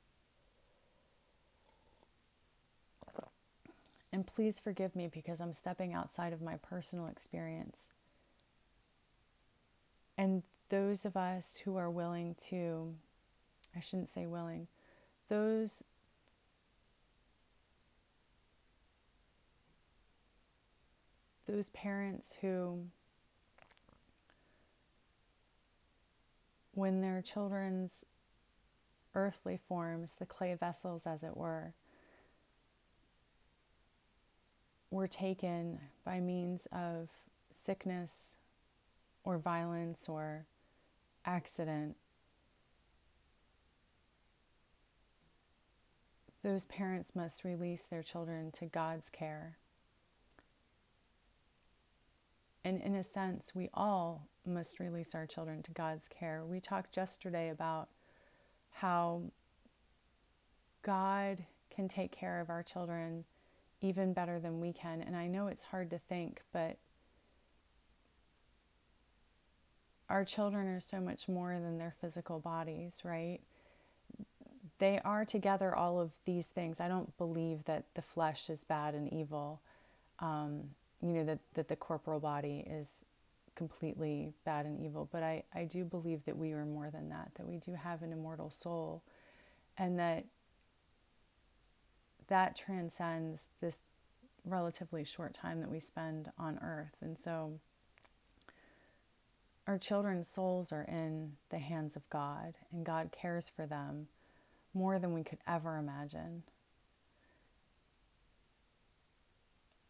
And 4.12 4.26
please 4.26 4.60
forgive 4.60 4.96
me 4.96 5.08
because 5.08 5.42
I'm 5.42 5.54
stepping 5.54 5.94
outside 5.94 6.34
of 6.34 6.42
my 6.42 6.58
personal 6.58 7.08
experience. 7.08 7.78
And 10.18 10.44
those 10.70 11.06
of 11.06 11.18
us 11.18 11.58
who 11.58 11.78
are 11.78 11.89
willing 11.89 12.36
to 12.50 12.94
I 13.75 13.79
shouldn't 13.79 14.09
say 14.09 14.27
willing, 14.27 14.67
those 15.29 15.81
those 21.47 21.69
parents 21.69 22.33
who 22.41 22.79
when 26.73 27.01
their 27.01 27.21
children's 27.21 28.05
earthly 29.15 29.59
forms, 29.67 30.09
the 30.17 30.25
clay 30.25 30.55
vessels 30.55 31.05
as 31.05 31.23
it 31.23 31.36
were, 31.38 31.73
were 34.89 35.07
taken 35.07 35.79
by 36.03 36.19
means 36.19 36.67
of 36.71 37.09
sickness 37.63 38.36
or 39.23 39.38
violence 39.38 40.09
or 40.09 40.45
accident 41.25 41.95
those 46.43 46.65
parents 46.65 47.15
must 47.15 47.43
release 47.43 47.84
their 47.89 48.03
children 48.03 48.51
to 48.51 48.65
God's 48.65 49.10
care. 49.10 49.58
And 52.65 52.82
in 52.82 52.95
a 52.95 53.03
sense, 53.03 53.56
we 53.56 53.69
all 53.73 54.27
must 54.45 54.79
release 54.79 55.15
our 55.15 55.25
children 55.25 55.63
to 55.63 55.71
God's 55.71 56.08
care. 56.08 56.43
We 56.45 56.60
talked 56.60 56.95
yesterday 56.95 57.49
about 57.49 57.89
how 58.71 59.21
God 60.82 61.43
can 61.73 61.88
take 61.88 62.12
care 62.12 62.39
of 62.39 62.49
our 62.49 62.63
children 62.63 63.23
even 63.82 64.13
better 64.13 64.39
than 64.39 64.62
we 64.62 64.71
can. 64.71 65.01
And 65.01 65.15
I 65.15 65.27
know 65.27 65.47
it's 65.47 65.63
hard 65.63 65.89
to 65.89 65.99
think, 66.10 66.41
but 66.53 66.77
our 70.10 70.23
children 70.23 70.67
are 70.67 70.79
so 70.79 70.99
much 70.99 71.27
more 71.27 71.53
than 71.53 71.77
their 71.77 71.95
physical 71.99 72.39
bodies, 72.39 73.01
right? 73.03 73.39
They 74.84 75.00
are 75.06 75.24
together 75.24 75.74
all 75.74 75.98
of 75.98 76.12
these 76.26 76.46
things. 76.46 76.82
I 76.82 76.89
don't 76.89 77.17
believe 77.17 77.63
that 77.63 77.86
the 77.96 78.02
flesh 78.02 78.50
is 78.50 78.65
bad 78.65 78.96
and 78.96 79.13
evil. 79.13 79.62
Um, 80.19 80.63
you 81.02 81.13
know, 81.13 81.24
that, 81.24 81.39
that 81.54 81.69
the 81.69 81.78
corporal 81.78 82.19
body 82.19 82.65
is 82.69 82.89
completely 83.56 84.34
bad 84.43 84.65
and 84.65 84.78
evil. 84.84 85.08
But 85.10 85.24
I, 85.24 85.43
I 85.56 85.63
do 85.63 85.86
believe 85.86 86.19
that 86.26 86.38
we 86.38 86.52
are 86.52 86.65
more 86.65 86.89
than 86.89 87.08
that, 87.08 87.32
that 87.36 87.48
we 87.48 87.60
do 87.60 87.74
have 87.74 88.04
an 88.04 88.12
immortal 88.12 88.50
soul, 88.50 89.02
and 89.78 89.98
that 90.00 90.26
that 92.28 92.58
transcends 92.58 93.39
this 93.62 93.78
relatively 94.43 95.06
short 95.06 95.34
time 95.34 95.62
that 95.62 95.72
we 95.72 95.80
spend 95.80 96.30
on 96.38 96.60
earth. 96.62 96.98
And 97.00 97.17
so 97.17 97.54
our 99.65 99.78
children's 99.78 100.28
souls 100.28 100.74
are 100.74 100.84
in 100.89 101.32
the 101.52 101.58
hands 101.58 101.96
of 101.96 102.10
God, 102.10 102.54
and 102.74 102.86
God 102.86 103.13
cares 103.13 103.48
for 103.48 103.65
them 103.65 104.08
more 104.73 104.99
than 104.99 105.13
we 105.13 105.23
could 105.23 105.39
ever 105.47 105.77
imagine. 105.77 106.43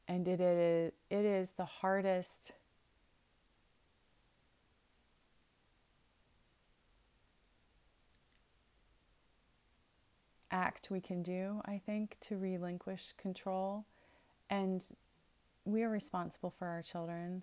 And 0.08 0.28
it 0.28 0.42
is, 0.42 0.92
it 1.10 1.26
is 1.26 1.50
the 1.58 1.66
hardest 1.66 2.52
act 10.52 10.90
we 10.92 11.02
can 11.02 11.24
do, 11.24 11.62
I 11.66 11.82
think, 11.86 12.16
to 12.22 12.38
relinquish 12.38 13.14
control. 13.18 13.86
And 14.50 14.86
we 15.66 15.84
are 15.84 15.90
responsible 15.90 16.54
for 16.60 16.68
our 16.68 16.82
children. 16.82 17.42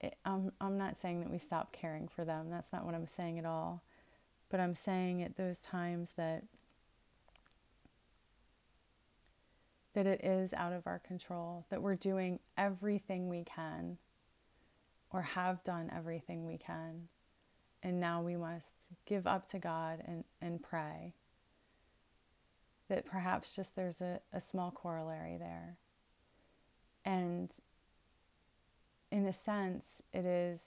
It, 0.00 0.16
I'm, 0.24 0.52
I'm 0.60 0.78
not 0.78 1.00
saying 1.00 1.20
that 1.20 1.30
we 1.30 1.38
stop 1.38 1.72
caring 1.72 2.08
for 2.08 2.24
them. 2.24 2.48
That's 2.50 2.72
not 2.72 2.84
what 2.84 2.94
I'm 2.94 3.06
saying 3.06 3.38
at 3.38 3.44
all. 3.44 3.82
But 4.48 4.60
I'm 4.60 4.74
saying 4.74 5.22
at 5.22 5.36
those 5.36 5.58
times 5.60 6.12
that 6.16 6.44
that 9.96 10.06
it 10.06 10.22
is 10.22 10.52
out 10.52 10.74
of 10.74 10.86
our 10.86 10.98
control, 10.98 11.64
that 11.70 11.80
we're 11.80 11.94
doing 11.94 12.38
everything 12.58 13.30
we 13.30 13.42
can 13.44 13.96
or 15.10 15.22
have 15.22 15.64
done 15.64 15.90
everything 15.96 16.44
we 16.44 16.58
can. 16.58 17.08
And 17.82 17.98
now 17.98 18.20
we 18.20 18.36
must 18.36 18.68
give 19.06 19.26
up 19.26 19.48
to 19.52 19.58
God 19.58 20.02
and, 20.06 20.22
and 20.42 20.62
pray 20.62 21.14
that 22.90 23.06
perhaps 23.06 23.56
just 23.56 23.74
there's 23.74 24.02
a, 24.02 24.20
a 24.34 24.40
small 24.40 24.70
corollary 24.70 25.38
there. 25.38 25.78
And 27.06 27.50
in 29.10 29.24
a 29.24 29.32
sense, 29.32 30.02
it 30.12 30.26
is 30.26 30.60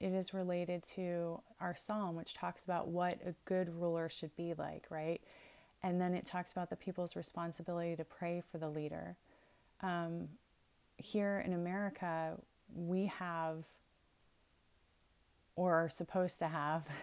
it 0.00 0.12
is 0.12 0.34
related 0.34 0.82
to 0.94 1.40
our 1.60 1.76
psalm, 1.76 2.16
which 2.16 2.34
talks 2.34 2.62
about 2.62 2.88
what 2.88 3.14
a 3.24 3.34
good 3.44 3.68
ruler 3.80 4.08
should 4.08 4.34
be 4.36 4.54
like, 4.54 4.86
right? 4.90 5.20
And 5.82 6.00
then 6.00 6.14
it 6.14 6.26
talks 6.26 6.52
about 6.52 6.70
the 6.70 6.76
people's 6.76 7.14
responsibility 7.14 7.94
to 7.96 8.04
pray 8.04 8.42
for 8.50 8.58
the 8.58 8.68
leader. 8.68 9.16
Um, 9.80 10.28
here 10.96 11.42
in 11.46 11.52
America, 11.52 12.34
we 12.74 13.06
have, 13.06 13.64
or 15.54 15.74
are 15.74 15.88
supposed 15.88 16.40
to 16.40 16.48
have, 16.48 16.84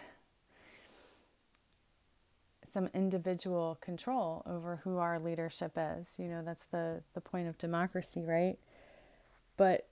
some 2.74 2.90
individual 2.94 3.78
control 3.80 4.44
over 4.46 4.82
who 4.84 4.98
our 4.98 5.18
leadership 5.18 5.72
is. 5.78 6.06
You 6.18 6.28
know, 6.28 6.42
that's 6.44 6.66
the, 6.74 7.02
the 7.14 7.22
point 7.22 7.48
of 7.48 7.58
democracy, 7.58 8.26
right? 8.26 8.58
But 9.56 9.88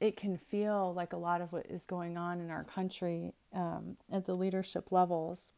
it 0.00 0.16
can 0.16 0.38
feel 0.38 0.94
like 0.94 1.12
a 1.12 1.18
lot 1.18 1.40
of 1.40 1.52
what 1.52 1.66
is 1.66 1.84
going 1.86 2.16
on 2.16 2.40
in 2.40 2.50
our 2.50 2.64
country 2.64 3.34
um, 3.54 3.96
at 4.10 4.26
the 4.26 4.34
leadership 4.34 4.90
levels, 4.90 5.50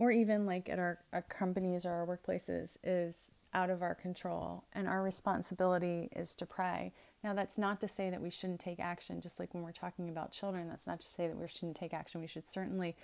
or 0.00 0.10
even 0.10 0.46
like 0.46 0.68
at 0.68 0.78
our, 0.78 0.98
our 1.12 1.22
companies 1.22 1.84
or 1.84 1.90
our 1.90 2.06
workplaces, 2.06 2.78
is 2.82 3.30
out 3.52 3.68
of 3.68 3.82
our 3.82 3.94
control. 3.94 4.64
And 4.72 4.88
our 4.88 5.02
responsibility 5.02 6.08
is 6.16 6.34
to 6.36 6.46
pray. 6.46 6.92
Now, 7.22 7.34
that's 7.34 7.58
not 7.58 7.82
to 7.82 7.88
say 7.88 8.08
that 8.08 8.20
we 8.20 8.30
shouldn't 8.30 8.60
take 8.60 8.80
action, 8.80 9.20
just 9.20 9.38
like 9.38 9.52
when 9.52 9.62
we're 9.62 9.72
talking 9.72 10.08
about 10.08 10.32
children, 10.32 10.68
that's 10.68 10.86
not 10.86 11.00
to 11.00 11.08
say 11.08 11.28
that 11.28 11.36
we 11.36 11.46
shouldn't 11.48 11.76
take 11.76 11.92
action. 11.92 12.22
We 12.22 12.26
should 12.26 12.48
certainly, 12.48 12.96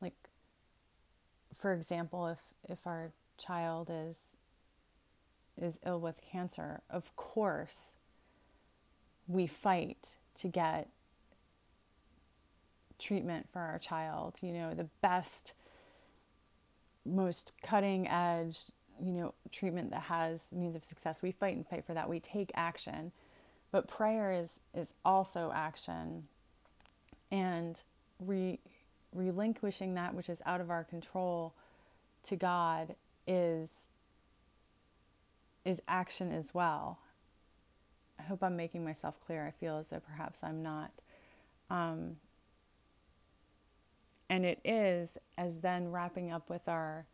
like, 0.00 0.14
for 1.58 1.72
example, 1.72 2.26
if 2.26 2.38
if 2.68 2.78
our 2.86 3.12
child 3.38 3.88
is 3.90 4.16
is 5.60 5.78
ill 5.86 6.00
with 6.00 6.20
cancer, 6.32 6.80
of 6.90 7.14
course 7.14 7.94
we 9.28 9.46
fight 9.46 10.16
to 10.34 10.48
get 10.48 10.88
treatment 12.98 13.46
for 13.52 13.60
our 13.60 13.78
child, 13.78 14.34
you 14.40 14.52
know, 14.52 14.74
the 14.74 14.88
best 15.02 15.52
most 17.04 17.52
cutting 17.62 18.08
edge, 18.08 18.58
you 19.02 19.12
know, 19.12 19.34
treatment 19.50 19.90
that 19.90 20.02
has 20.02 20.40
means 20.52 20.76
of 20.76 20.84
success. 20.84 21.22
We 21.22 21.32
fight 21.32 21.56
and 21.56 21.66
fight 21.66 21.84
for 21.84 21.94
that. 21.94 22.08
We 22.08 22.20
take 22.20 22.50
action. 22.54 23.12
But 23.70 23.88
prayer 23.88 24.32
is 24.32 24.60
is 24.74 24.94
also 25.04 25.50
action. 25.54 26.26
And 27.30 27.80
re, 28.20 28.58
relinquishing 29.14 29.94
that 29.94 30.14
which 30.14 30.28
is 30.28 30.42
out 30.46 30.60
of 30.60 30.70
our 30.70 30.84
control 30.84 31.54
to 32.24 32.36
God 32.36 32.94
is 33.26 33.70
is 35.64 35.80
action 35.88 36.32
as 36.32 36.52
well. 36.52 36.98
I 38.18 38.22
hope 38.22 38.42
I'm 38.42 38.56
making 38.56 38.84
myself 38.84 39.14
clear. 39.26 39.46
I 39.46 39.50
feel 39.50 39.78
as 39.78 39.86
though 39.88 40.00
perhaps 40.00 40.44
I'm 40.44 40.62
not. 40.62 40.90
Um, 41.70 42.16
and 44.32 44.46
it 44.46 44.60
is, 44.64 45.18
as 45.36 45.60
then 45.60 45.92
wrapping 45.92 46.32
up 46.32 46.48
with 46.48 46.66
our 46.66 47.04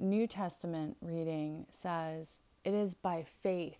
New 0.00 0.26
Testament 0.26 0.96
reading 1.02 1.66
says, 1.70 2.26
it 2.64 2.72
is 2.72 2.94
by 2.94 3.26
faith 3.42 3.76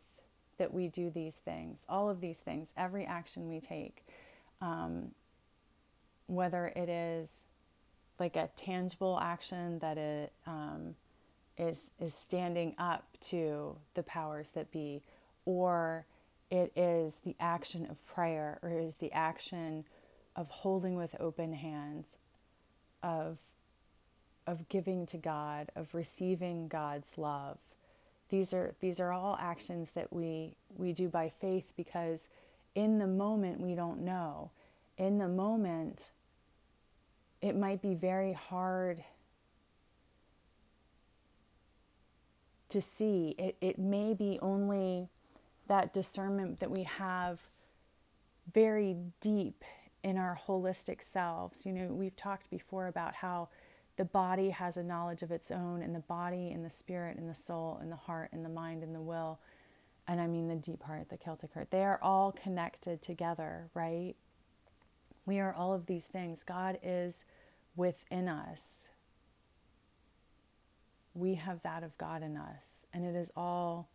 that 0.58 0.74
we 0.74 0.88
do 0.88 1.08
these 1.08 1.36
things, 1.36 1.86
all 1.88 2.10
of 2.10 2.20
these 2.20 2.36
things, 2.36 2.68
every 2.76 3.06
action 3.06 3.48
we 3.48 3.60
take, 3.60 4.06
um, 4.60 5.10
whether 6.26 6.66
it 6.76 6.90
is 6.90 7.30
like 8.20 8.36
a 8.36 8.50
tangible 8.56 9.18
action 9.22 9.78
that 9.78 9.96
it 9.96 10.30
um, 10.46 10.94
is 11.56 11.92
is 11.98 12.12
standing 12.12 12.74
up 12.76 13.06
to 13.20 13.74
the 13.94 14.02
powers 14.02 14.50
that 14.50 14.70
be, 14.70 15.02
or 15.46 16.04
it 16.50 16.70
is 16.76 17.14
the 17.24 17.34
action 17.40 17.86
of 17.86 18.06
prayer, 18.06 18.58
or 18.62 18.68
it 18.68 18.84
is 18.84 18.94
the 18.96 19.12
action 19.12 19.82
of 20.36 20.46
holding 20.48 20.94
with 20.94 21.14
open 21.20 21.52
hands, 21.52 22.18
of 23.04 23.38
of 24.46 24.68
giving 24.68 25.06
to 25.06 25.16
God, 25.16 25.70
of 25.76 25.94
receiving 25.94 26.68
God's 26.68 27.16
love. 27.16 27.56
These 28.30 28.52
are 28.52 28.74
these 28.80 28.98
are 28.98 29.12
all 29.12 29.36
actions 29.38 29.92
that 29.92 30.12
we 30.12 30.56
we 30.76 30.92
do 30.92 31.08
by 31.08 31.30
faith 31.40 31.70
because 31.76 32.28
in 32.74 32.98
the 32.98 33.06
moment 33.06 33.60
we 33.60 33.74
don't 33.74 34.04
know. 34.04 34.50
In 34.98 35.18
the 35.18 35.28
moment 35.28 36.02
it 37.40 37.54
might 37.54 37.82
be 37.82 37.94
very 37.94 38.32
hard 38.32 39.04
to 42.70 42.80
see. 42.80 43.34
It, 43.38 43.56
it 43.60 43.78
may 43.78 44.14
be 44.14 44.38
only 44.40 45.08
that 45.68 45.92
discernment 45.92 46.60
that 46.60 46.70
we 46.70 46.84
have 46.84 47.38
very 48.52 48.96
deep 49.20 49.62
in 50.04 50.18
our 50.18 50.38
holistic 50.46 51.02
selves. 51.02 51.66
You 51.66 51.72
know, 51.72 51.86
we've 51.86 52.14
talked 52.14 52.48
before 52.50 52.86
about 52.86 53.14
how 53.14 53.48
the 53.96 54.04
body 54.04 54.50
has 54.50 54.76
a 54.76 54.82
knowledge 54.82 55.22
of 55.22 55.30
its 55.30 55.50
own, 55.50 55.82
and 55.82 55.94
the 55.94 56.00
body, 56.00 56.50
and 56.50 56.64
the 56.64 56.70
spirit, 56.70 57.16
and 57.16 57.28
the 57.28 57.34
soul, 57.34 57.78
and 57.80 57.90
the 57.90 57.96
heart, 57.96 58.30
and 58.32 58.44
the 58.44 58.48
mind, 58.48 58.82
and 58.82 58.94
the 58.94 59.00
will. 59.00 59.40
And 60.06 60.20
I 60.20 60.26
mean 60.26 60.46
the 60.46 60.56
deep 60.56 60.82
heart, 60.82 61.08
the 61.08 61.16
Celtic 61.16 61.54
heart. 61.54 61.68
They 61.70 61.84
are 61.84 61.98
all 62.02 62.32
connected 62.32 63.00
together, 63.00 63.68
right? 63.72 64.14
We 65.26 65.40
are 65.40 65.54
all 65.54 65.72
of 65.72 65.86
these 65.86 66.04
things. 66.04 66.42
God 66.42 66.78
is 66.82 67.24
within 67.76 68.28
us. 68.28 68.88
We 71.14 71.34
have 71.36 71.62
that 71.62 71.82
of 71.82 71.96
God 71.96 72.22
in 72.22 72.36
us. 72.36 72.64
And 72.92 73.06
it 73.06 73.14
is 73.14 73.30
all, 73.36 73.88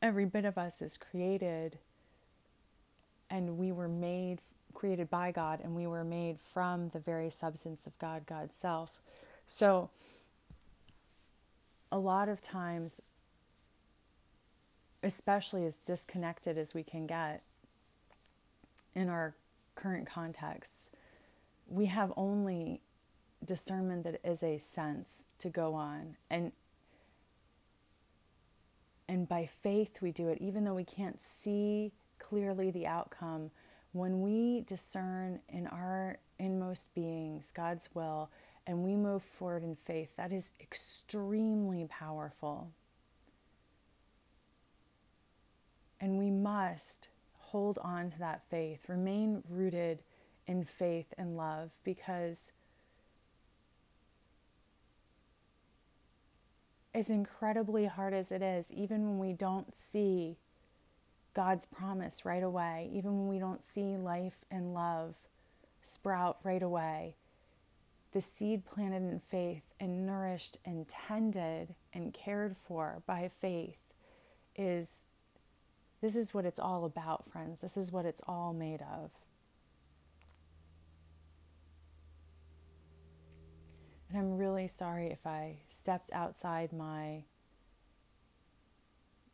every 0.00 0.26
bit 0.26 0.44
of 0.44 0.58
us 0.58 0.80
is 0.82 0.96
created, 0.96 1.78
and 3.30 3.58
we 3.58 3.72
were 3.72 3.88
made, 3.88 4.40
created 4.74 5.10
by 5.10 5.32
God, 5.32 5.60
and 5.62 5.74
we 5.74 5.86
were 5.86 6.04
made 6.04 6.38
from 6.52 6.88
the 6.90 6.98
very 7.00 7.30
substance 7.30 7.86
of 7.86 7.98
God, 7.98 8.24
God's 8.26 8.54
self. 8.54 8.90
So, 9.46 9.90
a 11.90 11.98
lot 11.98 12.28
of 12.28 12.42
times, 12.42 13.00
especially 15.02 15.64
as 15.64 15.74
disconnected 15.86 16.58
as 16.58 16.74
we 16.74 16.82
can 16.82 17.06
get 17.06 17.42
in 18.94 19.08
our 19.08 19.34
current 19.74 20.06
contexts, 20.06 20.90
we 21.68 21.86
have 21.86 22.12
only 22.16 22.80
discernment 23.44 24.04
that 24.04 24.20
is 24.24 24.42
a 24.42 24.58
sense 24.58 25.08
to 25.38 25.48
go 25.48 25.74
on 25.74 26.16
and 26.30 26.50
and 29.08 29.28
by 29.28 29.48
faith 29.62 30.02
we 30.02 30.10
do 30.10 30.28
it 30.28 30.38
even 30.40 30.64
though 30.64 30.74
we 30.74 30.84
can't 30.84 31.22
see 31.22 31.92
clearly 32.28 32.70
the 32.70 32.86
outcome. 32.86 33.50
When 33.92 34.20
we 34.20 34.62
discern 34.66 35.40
in 35.48 35.66
our 35.68 36.18
inmost 36.38 36.92
beings 36.94 37.50
God's 37.54 37.88
will 37.94 38.30
and 38.66 38.84
we 38.84 38.94
move 38.96 39.22
forward 39.22 39.64
in 39.64 39.76
faith 39.86 40.10
that 40.16 40.32
is 40.32 40.52
extremely 40.60 41.86
powerful. 41.88 42.70
And 46.00 46.18
we 46.18 46.30
must 46.30 47.08
hold 47.38 47.78
on 47.82 48.10
to 48.10 48.18
that 48.18 48.42
faith 48.50 48.88
remain 48.88 49.42
rooted 49.48 50.02
in 50.46 50.64
faith 50.64 51.06
and 51.16 51.36
love 51.36 51.70
because 51.82 52.52
as 56.94 57.10
incredibly 57.10 57.86
hard 57.86 58.12
as 58.12 58.32
it 58.32 58.42
is, 58.42 58.70
even 58.72 59.06
when 59.08 59.18
we 59.18 59.32
don't 59.32 59.72
see 59.90 60.36
God's 61.38 61.66
promise 61.66 62.24
right 62.24 62.42
away, 62.42 62.90
even 62.92 63.16
when 63.16 63.28
we 63.28 63.38
don't 63.38 63.64
see 63.64 63.96
life 63.96 64.34
and 64.50 64.74
love 64.74 65.14
sprout 65.82 66.36
right 66.42 66.64
away, 66.64 67.14
the 68.10 68.20
seed 68.20 68.64
planted 68.66 69.04
in 69.04 69.20
faith 69.30 69.62
and 69.78 70.04
nourished 70.04 70.58
and 70.64 70.88
tended 70.88 71.72
and 71.94 72.12
cared 72.12 72.56
for 72.66 73.04
by 73.06 73.30
faith 73.40 73.78
is 74.56 74.88
this 76.00 76.16
is 76.16 76.34
what 76.34 76.44
it's 76.44 76.58
all 76.58 76.84
about, 76.86 77.30
friends. 77.30 77.60
This 77.60 77.76
is 77.76 77.92
what 77.92 78.04
it's 78.04 78.20
all 78.26 78.52
made 78.52 78.82
of. 78.82 79.08
And 84.08 84.18
I'm 84.18 84.36
really 84.36 84.66
sorry 84.66 85.12
if 85.12 85.24
I 85.24 85.54
stepped 85.68 86.10
outside 86.12 86.72
my 86.72 87.22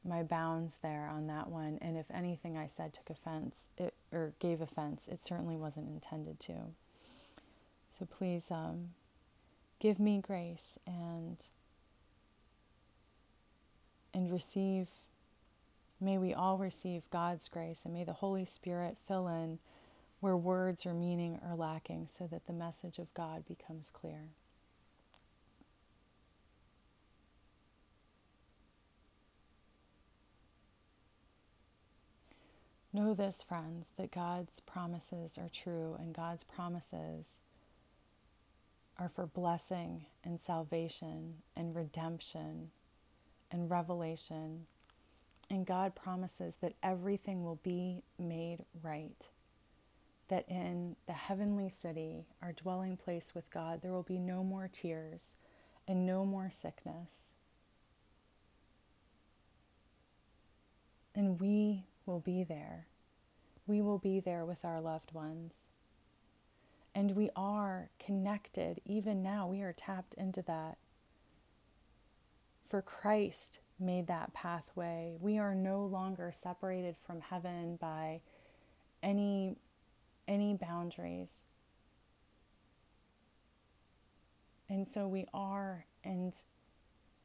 my 0.05 0.23
bounds 0.23 0.79
there 0.83 1.09
on 1.09 1.27
that 1.27 1.49
one 1.49 1.79
and 1.81 1.97
if 1.97 2.07
anything 2.13 2.57
I 2.57 2.67
said 2.67 2.93
took 2.93 3.11
offense 3.11 3.69
it, 3.79 3.95
or 4.13 4.33
gave 4.39 4.61
offense 4.61 5.09
it 5.09 5.23
certainly 5.23 5.57
wasn't 5.57 5.89
intended 5.89 6.39
to 6.41 6.55
so 7.91 8.05
please 8.05 8.51
um, 8.51 8.91
give 9.81 9.99
me 9.99 10.21
grace 10.21 10.79
and 10.87 11.43
and 14.13 14.31
receive 14.31 14.89
May 16.05 16.19
we 16.19 16.35
all 16.35 16.59
receive 16.59 17.09
God's 17.09 17.49
grace 17.49 17.87
and 17.87 17.95
may 17.95 18.05
the 18.05 18.13
Holy 18.13 18.45
Spirit 18.45 18.99
fill 19.09 19.29
in 19.29 19.59
where 20.21 20.37
words 20.37 20.85
or 20.85 20.93
meaning 20.93 21.41
are 21.43 21.57
lacking 21.57 22.09
so 22.09 22.27
that 22.27 22.47
the 22.47 22.53
message 22.53 22.99
of 22.99 23.15
God 23.15 23.47
becomes 23.47 23.91
clear. 23.91 24.29
Know 32.95 33.13
this, 33.13 33.43
friends, 33.43 33.91
that 33.97 34.13
God's 34.13 34.61
promises 34.61 35.37
are 35.37 35.49
true 35.53 35.97
and 35.99 36.15
God's 36.15 36.45
promises 36.45 37.43
are 39.01 39.09
for 39.09 39.27
blessing 39.27 40.07
and 40.23 40.41
salvation 40.41 41.35
and 41.57 41.75
redemption 41.75 42.71
and 43.51 43.69
revelation. 43.69 44.65
And 45.51 45.67
God 45.67 45.97
promises 45.97 46.55
that 46.61 46.75
everything 46.85 47.43
will 47.43 47.59
be 47.65 48.05
made 48.17 48.65
right. 48.81 49.27
That 50.29 50.49
in 50.49 50.95
the 51.07 51.15
heavenly 51.15 51.71
city, 51.71 52.25
our 52.43 52.53
dwelling 52.53 52.97
place 52.97 53.33
with 53.35 53.51
God, 53.51 53.83
there 53.83 53.93
will 53.93 54.05
be 54.05 54.21
no 54.21 54.45
more 54.45 54.69
tears 54.73 55.35
and 55.89 56.07
no 56.07 56.25
more 56.25 56.49
sickness. 56.49 57.33
And 61.17 61.41
we 61.41 61.83
will 62.07 62.21
be 62.21 62.45
there. 62.45 62.87
We 63.67 63.83
will 63.83 63.99
be 63.99 64.21
there 64.21 64.45
with 64.45 64.65
our 64.65 64.81
loved 64.81 65.13
ones. 65.13 65.55
And 66.95 67.17
we 67.17 67.31
are 67.35 67.89
connected, 67.99 68.81
even 68.85 69.23
now, 69.23 69.49
we 69.49 69.63
are 69.63 69.73
tapped 69.73 70.15
into 70.15 70.43
that. 70.43 70.79
For 72.69 72.83
Christ 72.83 73.59
made 73.81 74.07
that 74.07 74.33
pathway. 74.33 75.17
We 75.21 75.39
are 75.39 75.55
no 75.55 75.85
longer 75.85 76.31
separated 76.33 76.97
from 77.07 77.21
heaven 77.21 77.77
by 77.81 78.21
any 79.03 79.57
any 80.27 80.55
boundaries. 80.55 81.31
And 84.69 84.91
so 84.91 85.07
we 85.07 85.27
are 85.35 85.85
and 86.03 86.35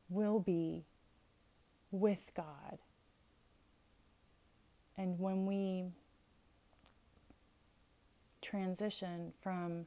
will 0.10 0.40
be 0.40 0.84
with 1.92 2.32
God. 2.36 2.80
And 5.00 5.18
when 5.18 5.46
we 5.46 5.86
transition 8.42 9.32
from 9.42 9.86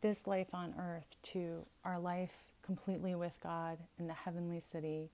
this 0.00 0.26
life 0.26 0.54
on 0.54 0.72
earth 0.78 1.06
to 1.22 1.66
our 1.84 1.98
life 1.98 2.32
completely 2.62 3.14
with 3.14 3.38
God 3.42 3.76
in 3.98 4.06
the 4.06 4.14
heavenly 4.14 4.60
city 4.60 5.10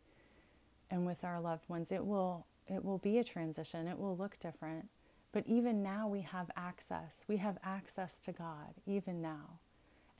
and 0.93 1.05
with 1.05 1.25
our 1.25 1.41
loved 1.41 1.69
ones, 1.69 1.91
it 1.91 2.07
will 2.07 2.47
it 2.69 2.85
will 2.85 2.99
be 2.99 3.19
a 3.19 3.25
transition. 3.25 3.88
It 3.88 3.99
will 3.99 4.17
look 4.17 4.38
different. 4.38 4.87
But 5.33 5.49
even 5.49 5.83
now 5.83 6.07
we 6.07 6.21
have 6.21 6.49
access. 6.57 7.25
We 7.27 7.38
have 7.38 7.59
access 7.65 8.19
to 8.27 8.33
God 8.33 8.73
even 8.87 9.21
now. 9.21 9.59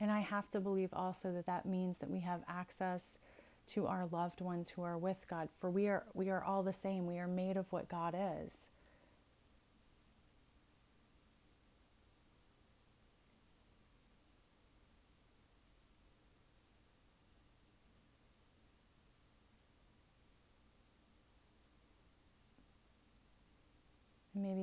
And 0.01 0.11
I 0.11 0.19
have 0.19 0.49
to 0.49 0.59
believe 0.59 0.89
also 0.91 1.31
that 1.31 1.45
that 1.45 1.65
means 1.65 1.95
that 1.99 2.09
we 2.09 2.19
have 2.19 2.41
access 2.49 3.17
to 3.67 3.87
our 3.87 4.07
loved 4.11 4.41
ones 4.41 4.69
who 4.69 4.83
are 4.83 4.97
with 4.97 5.25
God 5.29 5.47
for 5.61 5.69
we 5.69 5.87
are 5.87 6.03
we 6.13 6.29
are 6.29 6.43
all 6.43 6.63
the 6.63 6.73
same. 6.73 7.07
We 7.07 7.19
are 7.19 7.29
made 7.29 7.55
of 7.55 7.71
what 7.71 7.87
God 7.87 8.13
is. 8.13 8.72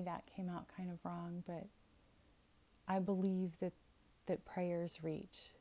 Maybe 0.00 0.10
that 0.10 0.24
came 0.34 0.48
out 0.48 0.66
kind 0.76 0.90
of 0.90 0.98
wrong, 1.04 1.42
but 1.46 1.66
I 2.88 2.98
believe 2.98 3.50
that, 3.60 3.72
that 4.26 4.44
prayers 4.44 4.98
reach. 5.02 5.52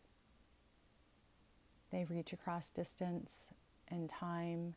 They 1.91 2.05
reach 2.09 2.33
across 2.33 2.71
distance 2.71 3.47
and 3.89 4.09
time, 4.09 4.75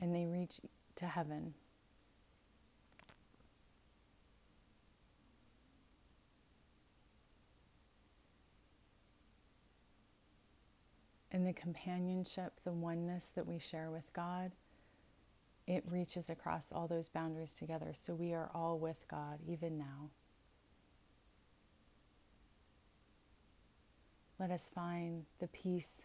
and 0.00 0.14
they 0.14 0.26
reach 0.26 0.60
to 0.96 1.06
heaven. 1.06 1.54
And 11.30 11.46
the 11.46 11.52
companionship, 11.52 12.52
the 12.64 12.72
oneness 12.72 13.26
that 13.36 13.46
we 13.46 13.58
share 13.58 13.90
with 13.90 14.10
God 14.14 14.50
it 15.68 15.84
reaches 15.86 16.30
across 16.30 16.72
all 16.72 16.88
those 16.88 17.10
boundaries 17.10 17.52
together. 17.52 17.92
So 17.92 18.14
we 18.14 18.32
are 18.32 18.50
all 18.54 18.78
with 18.78 18.96
God 19.08 19.38
even 19.46 19.78
now. 19.78 20.08
Let 24.40 24.50
us 24.50 24.70
find 24.74 25.26
the 25.40 25.48
peace. 25.48 26.04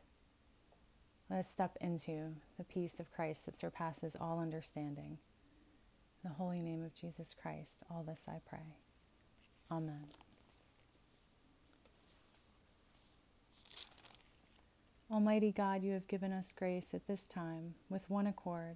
Let 1.30 1.40
us 1.40 1.48
step 1.48 1.78
into 1.80 2.34
the 2.58 2.66
peace 2.66 3.00
of 3.00 3.10
Christ 3.14 3.46
that 3.46 3.58
surpasses 3.58 4.18
all 4.20 4.40
understanding. 4.40 5.18
In 6.24 6.30
the 6.30 6.36
holy 6.36 6.62
name 6.62 6.84
of 6.84 6.94
Jesus 6.94 7.34
Christ, 7.34 7.84
all 7.90 8.04
this 8.04 8.28
I 8.28 8.42
pray. 8.50 8.76
Amen. 9.72 10.08
Almighty 15.10 15.54
God, 15.54 15.84
you 15.84 15.94
have 15.94 16.08
given 16.08 16.34
us 16.34 16.52
grace 16.52 16.94
at 16.94 17.08
this 17.08 17.28
time 17.28 17.76
with 17.90 18.10
one 18.10 18.28
accord 18.28 18.76